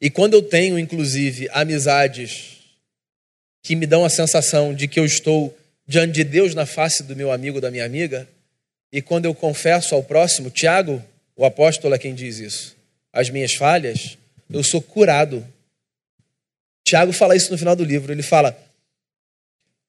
E 0.00 0.10
quando 0.10 0.34
eu 0.34 0.42
tenho, 0.42 0.78
inclusive, 0.78 1.48
amizades 1.52 2.58
que 3.62 3.74
me 3.74 3.86
dão 3.86 4.04
a 4.04 4.10
sensação 4.10 4.74
de 4.74 4.86
que 4.86 5.00
eu 5.00 5.04
estou 5.04 5.56
diante 5.86 6.12
de 6.12 6.24
Deus 6.24 6.54
na 6.54 6.66
face 6.66 7.02
do 7.02 7.16
meu 7.16 7.32
amigo, 7.32 7.60
da 7.60 7.70
minha 7.70 7.84
amiga, 7.84 8.28
e 8.92 9.02
quando 9.02 9.24
eu 9.24 9.34
confesso 9.34 9.94
ao 9.94 10.02
próximo, 10.02 10.50
Tiago, 10.50 11.02
o 11.34 11.44
apóstolo 11.44 11.94
é 11.94 11.98
quem 11.98 12.14
diz 12.14 12.38
isso, 12.38 12.76
as 13.12 13.30
minhas 13.30 13.54
falhas, 13.54 14.16
eu 14.50 14.62
sou 14.62 14.80
curado. 14.80 15.46
Tiago 16.84 17.12
fala 17.12 17.34
isso 17.34 17.50
no 17.50 17.58
final 17.58 17.74
do 17.74 17.84
livro, 17.84 18.12
ele 18.12 18.22
fala: 18.22 18.56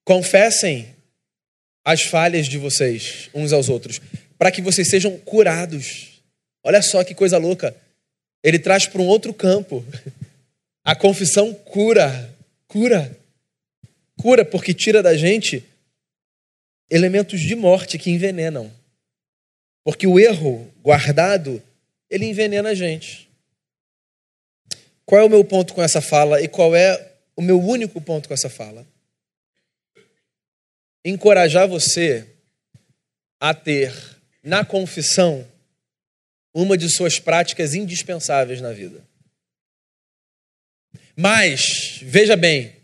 confessem 0.04 0.96
as 1.86 2.02
falhas 2.02 2.48
de 2.48 2.58
vocês 2.58 3.30
uns 3.34 3.54
aos 3.54 3.70
outros, 3.70 4.02
para 4.38 4.52
que 4.52 4.62
vocês 4.62 4.90
sejam 4.90 5.18
curados. 5.20 6.22
Olha 6.64 6.82
só 6.82 7.04
que 7.04 7.14
coisa 7.16 7.38
louca. 7.38 7.76
Ele 8.44 8.60
traz 8.60 8.88
para 8.88 9.02
um 9.02 9.08
outro 9.08 9.34
campo. 9.34 9.86
A 10.84 10.96
confissão 10.96 11.54
cura, 11.54 12.34
cura, 12.68 13.18
cura, 14.18 14.46
porque 14.46 14.74
tira 14.74 15.04
da 15.04 15.18
gente 15.18 15.64
elementos 16.90 17.42
de 17.42 17.56
morte 17.56 17.98
que 17.98 18.10
envenenam. 18.10 18.72
Porque 19.84 20.08
o 20.08 20.20
erro 20.20 20.72
guardado, 20.82 21.62
ele 22.10 22.26
envenena 22.26 22.70
a 22.70 22.76
gente. 22.76 23.30
Qual 25.06 25.22
é 25.22 25.26
o 25.26 25.30
meu 25.30 25.44
ponto 25.44 25.74
com 25.74 25.82
essa 25.82 26.02
fala 26.02 26.42
e 26.42 26.48
qual 26.48 26.76
é 26.76 27.12
o 27.36 27.42
meu 27.42 27.62
único 27.62 28.00
ponto 28.00 28.28
com 28.28 28.34
essa 28.34 28.50
fala? 28.50 28.86
encorajar 31.10 31.68
você 31.68 32.28
a 33.40 33.54
ter 33.54 33.94
na 34.44 34.66
confissão 34.66 35.48
uma 36.58 36.76
de 36.76 36.90
suas 36.90 37.20
práticas 37.20 37.76
indispensáveis 37.76 38.60
na 38.60 38.72
vida. 38.74 39.06
Mas, 41.16 42.00
veja 42.02 42.36
bem, 42.36 42.76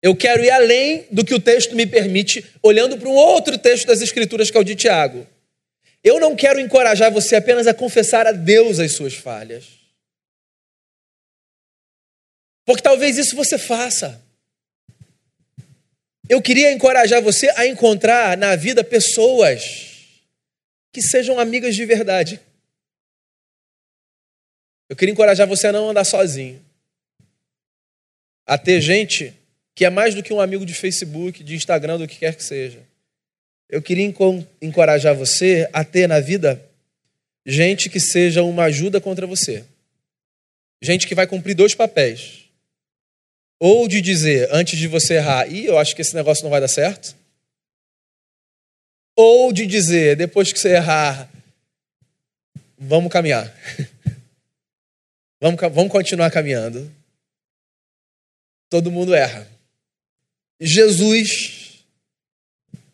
eu 0.00 0.16
quero 0.16 0.42
ir 0.42 0.50
além 0.50 1.06
do 1.10 1.22
que 1.22 1.34
o 1.34 1.40
texto 1.40 1.76
me 1.76 1.86
permite, 1.86 2.44
olhando 2.62 2.96
para 2.96 3.08
um 3.08 3.14
outro 3.14 3.58
texto 3.58 3.86
das 3.86 4.00
Escrituras, 4.00 4.50
que 4.50 4.56
é 4.56 4.60
o 4.60 4.64
de 4.64 4.74
Tiago. 4.74 5.26
Eu 6.02 6.18
não 6.18 6.34
quero 6.34 6.58
encorajar 6.58 7.12
você 7.12 7.36
apenas 7.36 7.66
a 7.66 7.74
confessar 7.74 8.26
a 8.26 8.32
Deus 8.32 8.78
as 8.78 8.92
suas 8.92 9.12
falhas. 9.12 9.66
Porque 12.64 12.82
talvez 12.82 13.18
isso 13.18 13.36
você 13.36 13.58
faça. 13.58 14.20
Eu 16.26 16.40
queria 16.40 16.72
encorajar 16.72 17.20
você 17.20 17.50
a 17.50 17.66
encontrar 17.66 18.36
na 18.38 18.56
vida 18.56 18.82
pessoas 18.82 19.90
que 20.90 21.02
sejam 21.02 21.38
amigas 21.38 21.74
de 21.76 21.84
verdade. 21.84 22.40
Eu 24.92 24.96
queria 24.96 25.14
encorajar 25.14 25.48
você 25.48 25.68
a 25.68 25.72
não 25.72 25.88
andar 25.88 26.04
sozinho. 26.04 26.62
A 28.46 28.58
ter 28.58 28.78
gente 28.78 29.32
que 29.74 29.86
é 29.86 29.88
mais 29.88 30.14
do 30.14 30.22
que 30.22 30.34
um 30.34 30.38
amigo 30.38 30.66
de 30.66 30.74
Facebook, 30.74 31.42
de 31.42 31.54
Instagram, 31.54 31.96
do 31.96 32.06
que 32.06 32.18
quer 32.18 32.36
que 32.36 32.44
seja. 32.44 32.78
Eu 33.70 33.80
queria 33.80 34.04
encorajar 34.60 35.16
você 35.16 35.66
a 35.72 35.82
ter 35.82 36.06
na 36.06 36.20
vida 36.20 36.62
gente 37.46 37.88
que 37.88 37.98
seja 37.98 38.42
uma 38.42 38.64
ajuda 38.64 39.00
contra 39.00 39.26
você. 39.26 39.64
Gente 40.82 41.08
que 41.08 41.14
vai 41.14 41.26
cumprir 41.26 41.54
dois 41.54 41.74
papéis 41.74 42.42
ou 43.58 43.88
de 43.88 44.02
dizer, 44.02 44.50
antes 44.52 44.78
de 44.78 44.88
você 44.88 45.14
errar, 45.14 45.50
e 45.50 45.64
eu 45.64 45.78
acho 45.78 45.96
que 45.96 46.02
esse 46.02 46.14
negócio 46.14 46.44
não 46.44 46.50
vai 46.50 46.60
dar 46.60 46.68
certo. 46.68 47.16
Ou 49.16 49.54
de 49.54 49.66
dizer, 49.66 50.16
depois 50.16 50.52
que 50.52 50.60
você 50.60 50.74
errar, 50.74 51.30
vamos 52.76 53.10
caminhar. 53.10 53.50
vamos, 55.42 55.60
vamos 55.74 55.92
continuar 55.92 56.30
caminhando. 56.30 56.90
Todo 58.70 58.90
mundo 58.90 59.14
erra. 59.14 59.46
Jesus, 60.58 61.84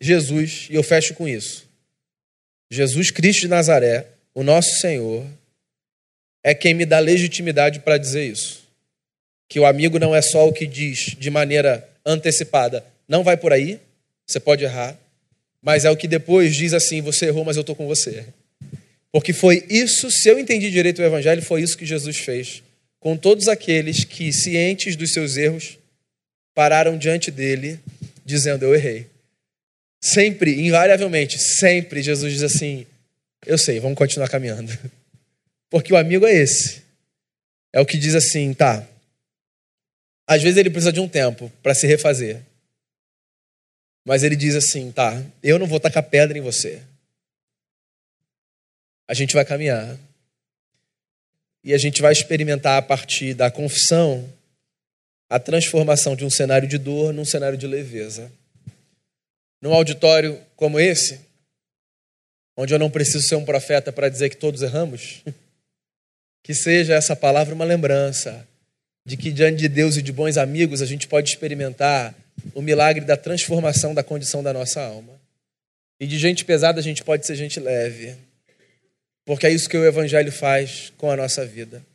Jesus, 0.01 0.67
e 0.69 0.75
eu 0.75 0.83
fecho 0.83 1.13
com 1.13 1.27
isso. 1.27 1.65
Jesus 2.69 3.11
Cristo 3.11 3.41
de 3.41 3.47
Nazaré, 3.47 4.07
o 4.33 4.43
nosso 4.43 4.79
Senhor, 4.79 5.25
é 6.43 6.53
quem 6.53 6.73
me 6.73 6.85
dá 6.85 6.99
legitimidade 6.99 7.79
para 7.79 7.97
dizer 7.97 8.25
isso 8.25 8.67
que 9.49 9.59
o 9.59 9.65
amigo 9.65 9.97
não 9.97 10.15
é 10.15 10.21
só 10.21 10.47
o 10.47 10.53
que 10.53 10.67
diz 10.67 11.15
de 11.17 11.31
maneira 11.31 11.89
antecipada, 12.05 12.85
não 13.07 13.23
vai 13.23 13.35
por 13.35 13.51
aí, 13.51 13.79
você 14.25 14.39
pode 14.39 14.63
errar, 14.63 14.95
mas 15.59 15.83
é 15.83 15.89
o 15.89 15.97
que 15.97 16.07
depois 16.07 16.55
diz 16.55 16.71
assim: 16.71 17.01
você 17.01 17.25
errou, 17.25 17.43
mas 17.43 17.57
eu 17.57 17.61
estou 17.61 17.75
com 17.75 17.87
você. 17.87 18.27
Porque 19.11 19.33
foi 19.33 19.65
isso, 19.69 20.11
se 20.11 20.29
eu 20.29 20.37
entendi 20.37 20.69
direito 20.69 21.01
o 21.01 21.05
Evangelho, 21.05 21.41
foi 21.41 21.61
isso 21.61 21.77
que 21.77 21.85
Jesus 21.85 22.17
fez 22.17 22.61
com 22.99 23.15
todos 23.15 23.47
aqueles 23.47 24.03
que, 24.03 24.31
cientes 24.33 24.95
dos 24.95 25.13
seus 25.13 25.37
erros, 25.37 25.77
pararam 26.53 26.97
diante 26.97 27.31
dele, 27.31 27.79
dizendo: 28.25 28.65
Eu 28.65 28.75
errei. 28.75 29.07
Sempre, 30.01 30.61
invariavelmente, 30.61 31.39
sempre 31.39 32.01
Jesus 32.01 32.33
diz 32.33 32.43
assim: 32.43 32.85
Eu 33.45 33.57
sei, 33.57 33.79
vamos 33.79 33.97
continuar 33.97 34.29
caminhando. 34.29 34.71
Porque 35.69 35.93
o 35.93 35.97
amigo 35.97 36.25
é 36.25 36.33
esse. 36.33 36.81
É 37.71 37.79
o 37.79 37.85
que 37.85 37.97
diz 37.97 38.15
assim: 38.15 38.53
tá, 38.53 38.87
às 40.27 40.41
vezes 40.41 40.57
ele 40.57 40.69
precisa 40.69 40.91
de 40.91 40.99
um 40.99 41.07
tempo 41.07 41.51
para 41.63 41.75
se 41.75 41.87
refazer. 41.87 42.41
Mas 44.05 44.23
ele 44.23 44.35
diz 44.35 44.55
assim: 44.55 44.91
tá, 44.91 45.23
eu 45.41 45.57
não 45.59 45.67
vou 45.67 45.79
tacar 45.79 46.03
pedra 46.03 46.37
em 46.37 46.41
você. 46.41 46.81
A 49.09 49.15
gente 49.15 49.33
vai 49.33 49.43
caminhar. 49.43 49.97
E 51.63 51.73
a 51.73 51.79
gente 51.79 51.99
vai 51.99 52.13
experimentar 52.13 52.77
a 52.77 52.81
partir 52.81 53.33
da 53.33 53.49
confissão 53.49 54.31
a 55.27 55.39
transformação 55.39 56.15
de 56.15 56.23
um 56.23 56.29
cenário 56.29 56.67
de 56.67 56.77
dor 56.77 57.11
num 57.11 57.25
cenário 57.25 57.57
de 57.57 57.65
leveza. 57.65 58.31
Num 59.59 59.73
auditório 59.73 60.39
como 60.55 60.79
esse, 60.79 61.19
onde 62.55 62.71
eu 62.71 62.77
não 62.77 62.91
preciso 62.91 63.27
ser 63.27 63.35
um 63.35 63.43
profeta 63.43 63.91
para 63.91 64.09
dizer 64.09 64.29
que 64.29 64.37
todos 64.37 64.61
erramos, 64.61 65.23
que 66.45 66.53
seja 66.53 66.93
essa 66.93 67.15
palavra 67.15 67.55
uma 67.55 67.65
lembrança 67.65 68.47
de 69.03 69.17
que 69.17 69.31
diante 69.31 69.57
de 69.57 69.67
Deus 69.67 69.97
e 69.97 70.03
de 70.03 70.11
bons 70.11 70.37
amigos 70.37 70.83
a 70.83 70.85
gente 70.85 71.07
pode 71.07 71.29
experimentar 71.29 72.13
o 72.53 72.61
milagre 72.61 73.03
da 73.03 73.17
transformação 73.17 73.95
da 73.95 74.03
condição 74.03 74.43
da 74.43 74.53
nossa 74.53 74.79
alma. 74.81 75.19
E 75.99 76.05
de 76.05 76.19
gente 76.19 76.45
pesada 76.45 76.79
a 76.79 76.83
gente 76.83 77.03
pode 77.03 77.25
ser 77.25 77.35
gente 77.35 77.59
leve. 77.59 78.28
Porque 79.29 79.45
é 79.45 79.51
isso 79.51 79.69
que 79.69 79.77
o 79.77 79.85
Evangelho 79.85 80.31
faz 80.31 80.91
com 80.97 81.11
a 81.11 81.15
nossa 81.15 81.45
vida. 81.45 81.85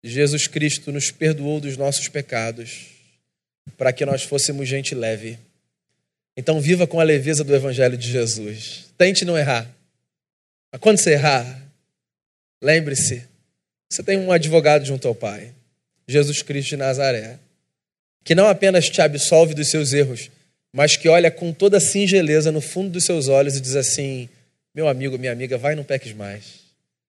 Jesus 0.00 0.46
Cristo 0.46 0.92
nos 0.92 1.10
perdoou 1.10 1.58
dos 1.58 1.76
nossos 1.76 2.06
pecados 2.06 2.86
para 3.76 3.92
que 3.92 4.06
nós 4.06 4.22
fôssemos 4.22 4.68
gente 4.68 4.94
leve. 4.94 5.40
Então 6.36 6.60
viva 6.60 6.86
com 6.86 7.00
a 7.00 7.02
leveza 7.02 7.42
do 7.42 7.52
Evangelho 7.52 7.96
de 7.96 8.08
Jesus. 8.08 8.84
Tente 8.96 9.24
não 9.24 9.36
errar. 9.36 9.68
Mas 10.70 10.80
quando 10.80 10.98
você 10.98 11.14
errar, 11.14 11.60
lembre-se, 12.62 13.24
você 13.90 14.00
tem 14.04 14.16
um 14.16 14.30
advogado 14.30 14.84
junto 14.84 15.08
ao 15.08 15.16
Pai. 15.16 15.52
Jesus 16.06 16.42
Cristo 16.42 16.68
de 16.68 16.76
Nazaré, 16.76 17.40
que 18.22 18.36
não 18.36 18.46
apenas 18.46 18.88
te 18.88 19.02
absolve 19.02 19.52
dos 19.52 19.68
seus 19.68 19.92
erros, 19.92 20.30
mas 20.72 20.96
que 20.96 21.08
olha 21.08 21.28
com 21.28 21.52
toda 21.52 21.80
singeleza 21.80 22.52
no 22.52 22.60
fundo 22.60 22.90
dos 22.90 23.04
seus 23.04 23.26
olhos 23.26 23.56
e 23.56 23.60
diz 23.60 23.74
assim: 23.74 24.28
meu 24.72 24.86
amigo, 24.86 25.18
minha 25.18 25.32
amiga, 25.32 25.58
vai, 25.58 25.74
não 25.74 25.82
peques 25.82 26.12
mais. 26.12 26.57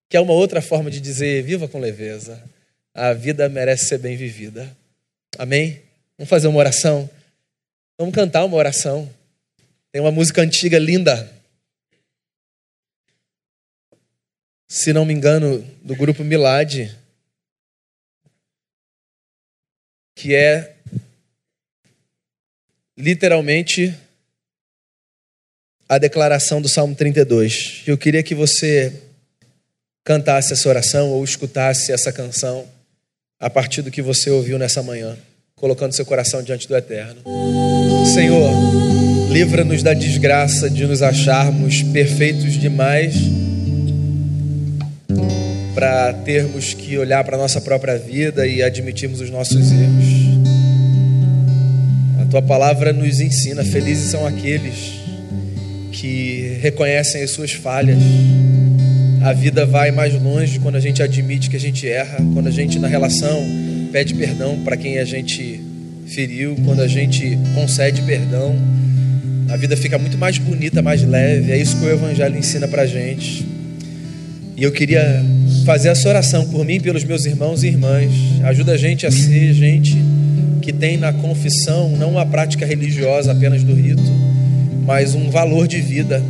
Que 0.10 0.18
é 0.18 0.20
uma 0.20 0.34
outra 0.34 0.62
forma 0.62 0.92
de 0.92 1.00
dizer: 1.00 1.44
viva 1.44 1.68
com 1.68 1.80
leveza. 1.80 2.44
A 2.94 3.14
vida 3.14 3.48
merece 3.48 3.86
ser 3.86 4.00
bem 4.00 4.18
vivida. 4.18 4.76
Amém? 5.38 5.82
Vamos 6.18 6.30
fazer 6.30 6.48
uma 6.48 6.60
oração? 6.60 7.10
Vamos 7.98 8.14
cantar 8.14 8.44
uma 8.44 8.58
oração. 8.58 9.10
Tem 9.92 10.02
uma 10.02 10.12
música 10.12 10.42
antiga 10.42 10.78
linda. 10.78 11.32
Se 14.68 14.92
não 14.92 15.06
me 15.06 15.14
engano, 15.14 15.60
do 15.84 15.96
grupo 15.96 16.24
Milad 16.24 16.90
que 20.20 20.36
é 20.36 20.76
literalmente 22.98 23.98
a 25.88 25.98
declaração 25.98 26.62
do 26.62 26.68
Salmo 26.68 26.94
32. 26.94 27.84
Eu 27.88 27.98
queria 27.98 28.22
que 28.22 28.36
você 28.36 29.02
cantasse 30.04 30.54
essa 30.54 30.68
oração 30.70 31.10
ou 31.10 31.24
escutasse 31.24 31.92
essa 31.92 32.12
canção 32.12 32.66
a 33.40 33.50
partir 33.50 33.82
do 33.82 33.92
que 33.92 34.02
você 34.02 34.30
ouviu 34.30 34.60
nessa 34.60 34.84
manhã, 34.84 35.18
colocando 35.56 35.94
seu 35.94 36.06
coração 36.06 36.44
diante 36.44 36.68
do 36.68 36.76
Eterno. 36.76 37.22
Senhor, 38.14 38.52
livra-nos 39.32 39.82
da 39.82 39.94
desgraça 39.94 40.70
de 40.70 40.86
nos 40.86 41.02
acharmos 41.02 41.82
perfeitos 41.84 42.54
demais 42.54 43.16
para 45.74 46.12
termos 46.12 46.74
que 46.74 46.98
olhar 46.98 47.24
para 47.24 47.38
a 47.38 47.40
nossa 47.40 47.62
própria 47.62 47.98
vida 47.98 48.46
e 48.46 48.62
admitirmos 48.62 49.22
os 49.22 49.30
nossos 49.30 49.72
erros. 49.72 50.40
A 52.22 52.26
tua 52.26 52.42
palavra 52.42 52.92
nos 52.92 53.22
ensina: 53.22 53.64
felizes 53.64 54.12
são 54.12 54.28
aqueles 54.28 55.00
que 55.94 56.58
reconhecem 56.62 57.24
as 57.24 57.32
suas 57.32 57.54
falhas. 57.54 57.98
A 59.22 59.34
vida 59.34 59.66
vai 59.66 59.92
mais 59.92 60.14
longe 60.22 60.60
quando 60.60 60.76
a 60.76 60.80
gente 60.80 61.04
admite 61.04 61.50
que 61.50 61.58
a 61.58 61.60
gente 61.60 61.88
erra, 61.88 62.18
quando 62.34 62.48
a 62.48 62.52
gente 62.52 62.80
na 62.80 62.88
relação 62.88 63.44
pede 63.92 64.14
perdão 64.14 64.60
para 64.64 64.78
quem 64.78 64.98
a 64.98 65.04
gente 65.04 65.60
feriu, 66.08 66.56
quando 66.64 66.82
a 66.82 66.88
gente 66.88 67.38
concede 67.54 68.02
perdão. 68.04 68.56
A 69.50 69.58
vida 69.58 69.76
fica 69.76 69.98
muito 69.98 70.18
mais 70.18 70.38
bonita, 70.38 70.82
mais 70.82 71.04
leve. 71.04 71.52
É 71.52 71.58
isso 71.58 71.78
que 71.78 71.86
o 71.86 71.90
Evangelho 71.90 72.38
ensina 72.38 72.68
para 72.68 72.86
gente. 72.86 73.46
E 74.56 74.64
eu 74.64 74.72
queria 74.72 75.22
fazer 75.66 75.90
essa 75.90 76.08
oração 76.08 76.46
por 76.50 76.64
mim, 76.64 76.80
pelos 76.80 77.04
meus 77.04 77.26
irmãos 77.26 77.64
e 77.64 77.68
irmãs. 77.68 78.12
Ajuda 78.44 78.74
a 78.74 78.78
gente 78.78 79.06
a 79.06 79.12
ser 79.12 79.54
gente 79.54 79.98
que 80.62 80.72
tem 80.72 80.98
na 80.98 81.12
confissão 81.12 81.90
não 81.98 82.12
uma 82.12 82.26
prática 82.26 82.66
religiosa 82.66 83.32
apenas 83.32 83.64
do 83.64 83.74
rito, 83.74 84.02
mas 84.86 85.14
um 85.14 85.30
valor 85.30 85.68
de 85.68 85.82
vida. 85.82 86.24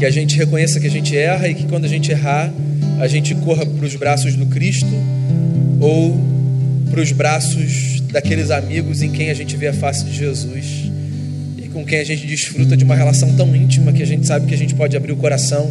Que 0.00 0.06
a 0.06 0.10
gente 0.10 0.34
reconheça 0.34 0.80
que 0.80 0.86
a 0.86 0.90
gente 0.90 1.14
erra 1.14 1.46
e 1.46 1.54
que 1.54 1.64
quando 1.66 1.84
a 1.84 1.88
gente 1.88 2.10
errar, 2.10 2.50
a 2.98 3.06
gente 3.06 3.34
corra 3.34 3.66
para 3.66 3.84
os 3.84 3.94
braços 3.96 4.34
do 4.34 4.46
Cristo 4.46 4.88
ou 5.78 6.18
para 6.90 7.02
os 7.02 7.12
braços 7.12 8.00
daqueles 8.10 8.50
amigos 8.50 9.02
em 9.02 9.12
quem 9.12 9.28
a 9.28 9.34
gente 9.34 9.54
vê 9.58 9.68
a 9.68 9.74
face 9.74 10.06
de 10.06 10.16
Jesus 10.16 10.90
e 11.62 11.68
com 11.68 11.84
quem 11.84 11.98
a 11.98 12.04
gente 12.04 12.26
desfruta 12.26 12.78
de 12.78 12.82
uma 12.82 12.96
relação 12.96 13.36
tão 13.36 13.54
íntima 13.54 13.92
que 13.92 14.02
a 14.02 14.06
gente 14.06 14.26
sabe 14.26 14.46
que 14.46 14.54
a 14.54 14.56
gente 14.56 14.74
pode 14.74 14.96
abrir 14.96 15.12
o 15.12 15.16
coração 15.16 15.70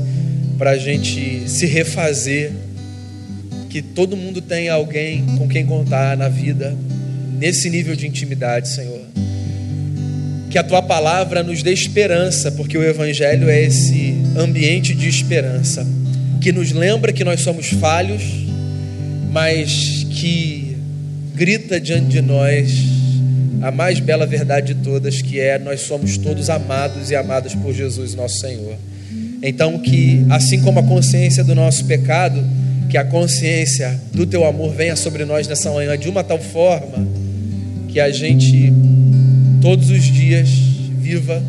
para 0.60 0.72
a 0.72 0.78
gente 0.78 1.50
se 1.50 1.66
refazer. 1.66 2.52
Que 3.68 3.82
todo 3.82 4.16
mundo 4.16 4.42
tenha 4.44 4.74
alguém 4.74 5.26
com 5.40 5.48
quem 5.48 5.66
contar 5.66 6.16
na 6.16 6.30
vida, 6.30 6.76
nesse 7.40 7.68
nível 7.68 7.96
de 7.96 8.06
intimidade, 8.06 8.70
Senhor. 8.70 9.02
Que 10.52 10.58
a 10.60 10.64
tua 10.64 10.84
palavra 10.84 11.42
nos 11.42 11.64
dê 11.64 11.74
esperança, 11.74 12.52
porque 12.52 12.78
o 12.78 12.84
Evangelho 12.84 13.50
é 13.50 13.64
esse 13.64 14.19
ambiente 14.40 14.96
de 14.96 15.08
esperança, 15.08 15.86
que 16.42 16.52
nos 16.52 16.72
lembra 16.72 17.12
que 17.12 17.24
nós 17.24 17.42
somos 17.42 17.68
falhos, 17.68 18.24
mas 19.32 20.08
que 20.10 20.78
grita 21.36 21.80
diante 21.80 22.08
de 22.08 22.22
nós 22.22 22.72
a 23.62 23.72
mais 23.72 24.00
bela 24.00 24.26
verdade 24.26 24.74
de 24.74 24.82
todas, 24.82 25.22
que 25.22 25.40
é 25.40 25.60
nós 25.60 25.82
somos 25.82 26.18
todos 26.18 26.50
amados 26.50 27.12
e 27.12 27.16
amadas 27.16 27.54
por 27.54 27.74
Jesus, 27.74 28.16
nosso 28.16 28.40
Senhor. 28.40 28.76
Então, 29.42 29.78
que 29.80 30.26
assim 30.30 30.62
como 30.62 30.80
a 30.80 30.84
consciência 30.84 31.44
do 31.44 31.54
nosso 31.54 31.86
pecado, 31.86 32.42
que 32.90 32.98
a 32.98 33.04
consciência 33.04 34.00
do 34.14 34.26
teu 34.26 34.46
amor 34.46 34.74
venha 34.74 34.96
sobre 34.96 35.26
nós 35.26 35.48
nessa 35.48 35.72
manhã 35.72 35.98
de 35.98 36.10
uma 36.10 36.24
tal 36.24 36.40
forma 36.40 37.08
que 37.90 38.00
a 38.00 38.10
gente 38.10 38.74
todos 39.62 39.90
os 39.90 40.04
dias 40.04 40.50
viva 40.50 41.42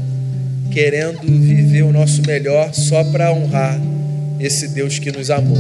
querendo 0.70 1.20
viver 1.22 1.82
o 1.82 1.92
nosso 1.92 2.22
melhor 2.26 2.72
só 2.72 3.04
para 3.04 3.32
honrar 3.32 3.80
esse 4.38 4.68
Deus 4.68 4.98
que 4.98 5.12
nos 5.12 5.30
amou. 5.30 5.58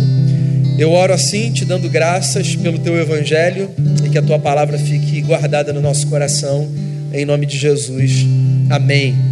Eu 0.78 0.92
oro 0.92 1.12
assim, 1.12 1.52
te 1.52 1.64
dando 1.64 1.88
graças 1.90 2.56
pelo 2.56 2.78
teu 2.78 2.96
evangelho 2.96 3.70
e 4.04 4.08
que 4.08 4.16
a 4.16 4.22
tua 4.22 4.38
palavra 4.38 4.78
fique 4.78 5.20
guardada 5.20 5.72
no 5.72 5.80
nosso 5.80 6.06
coração, 6.06 6.66
em 7.12 7.24
nome 7.24 7.44
de 7.44 7.58
Jesus. 7.58 8.24
Amém. 8.70 9.29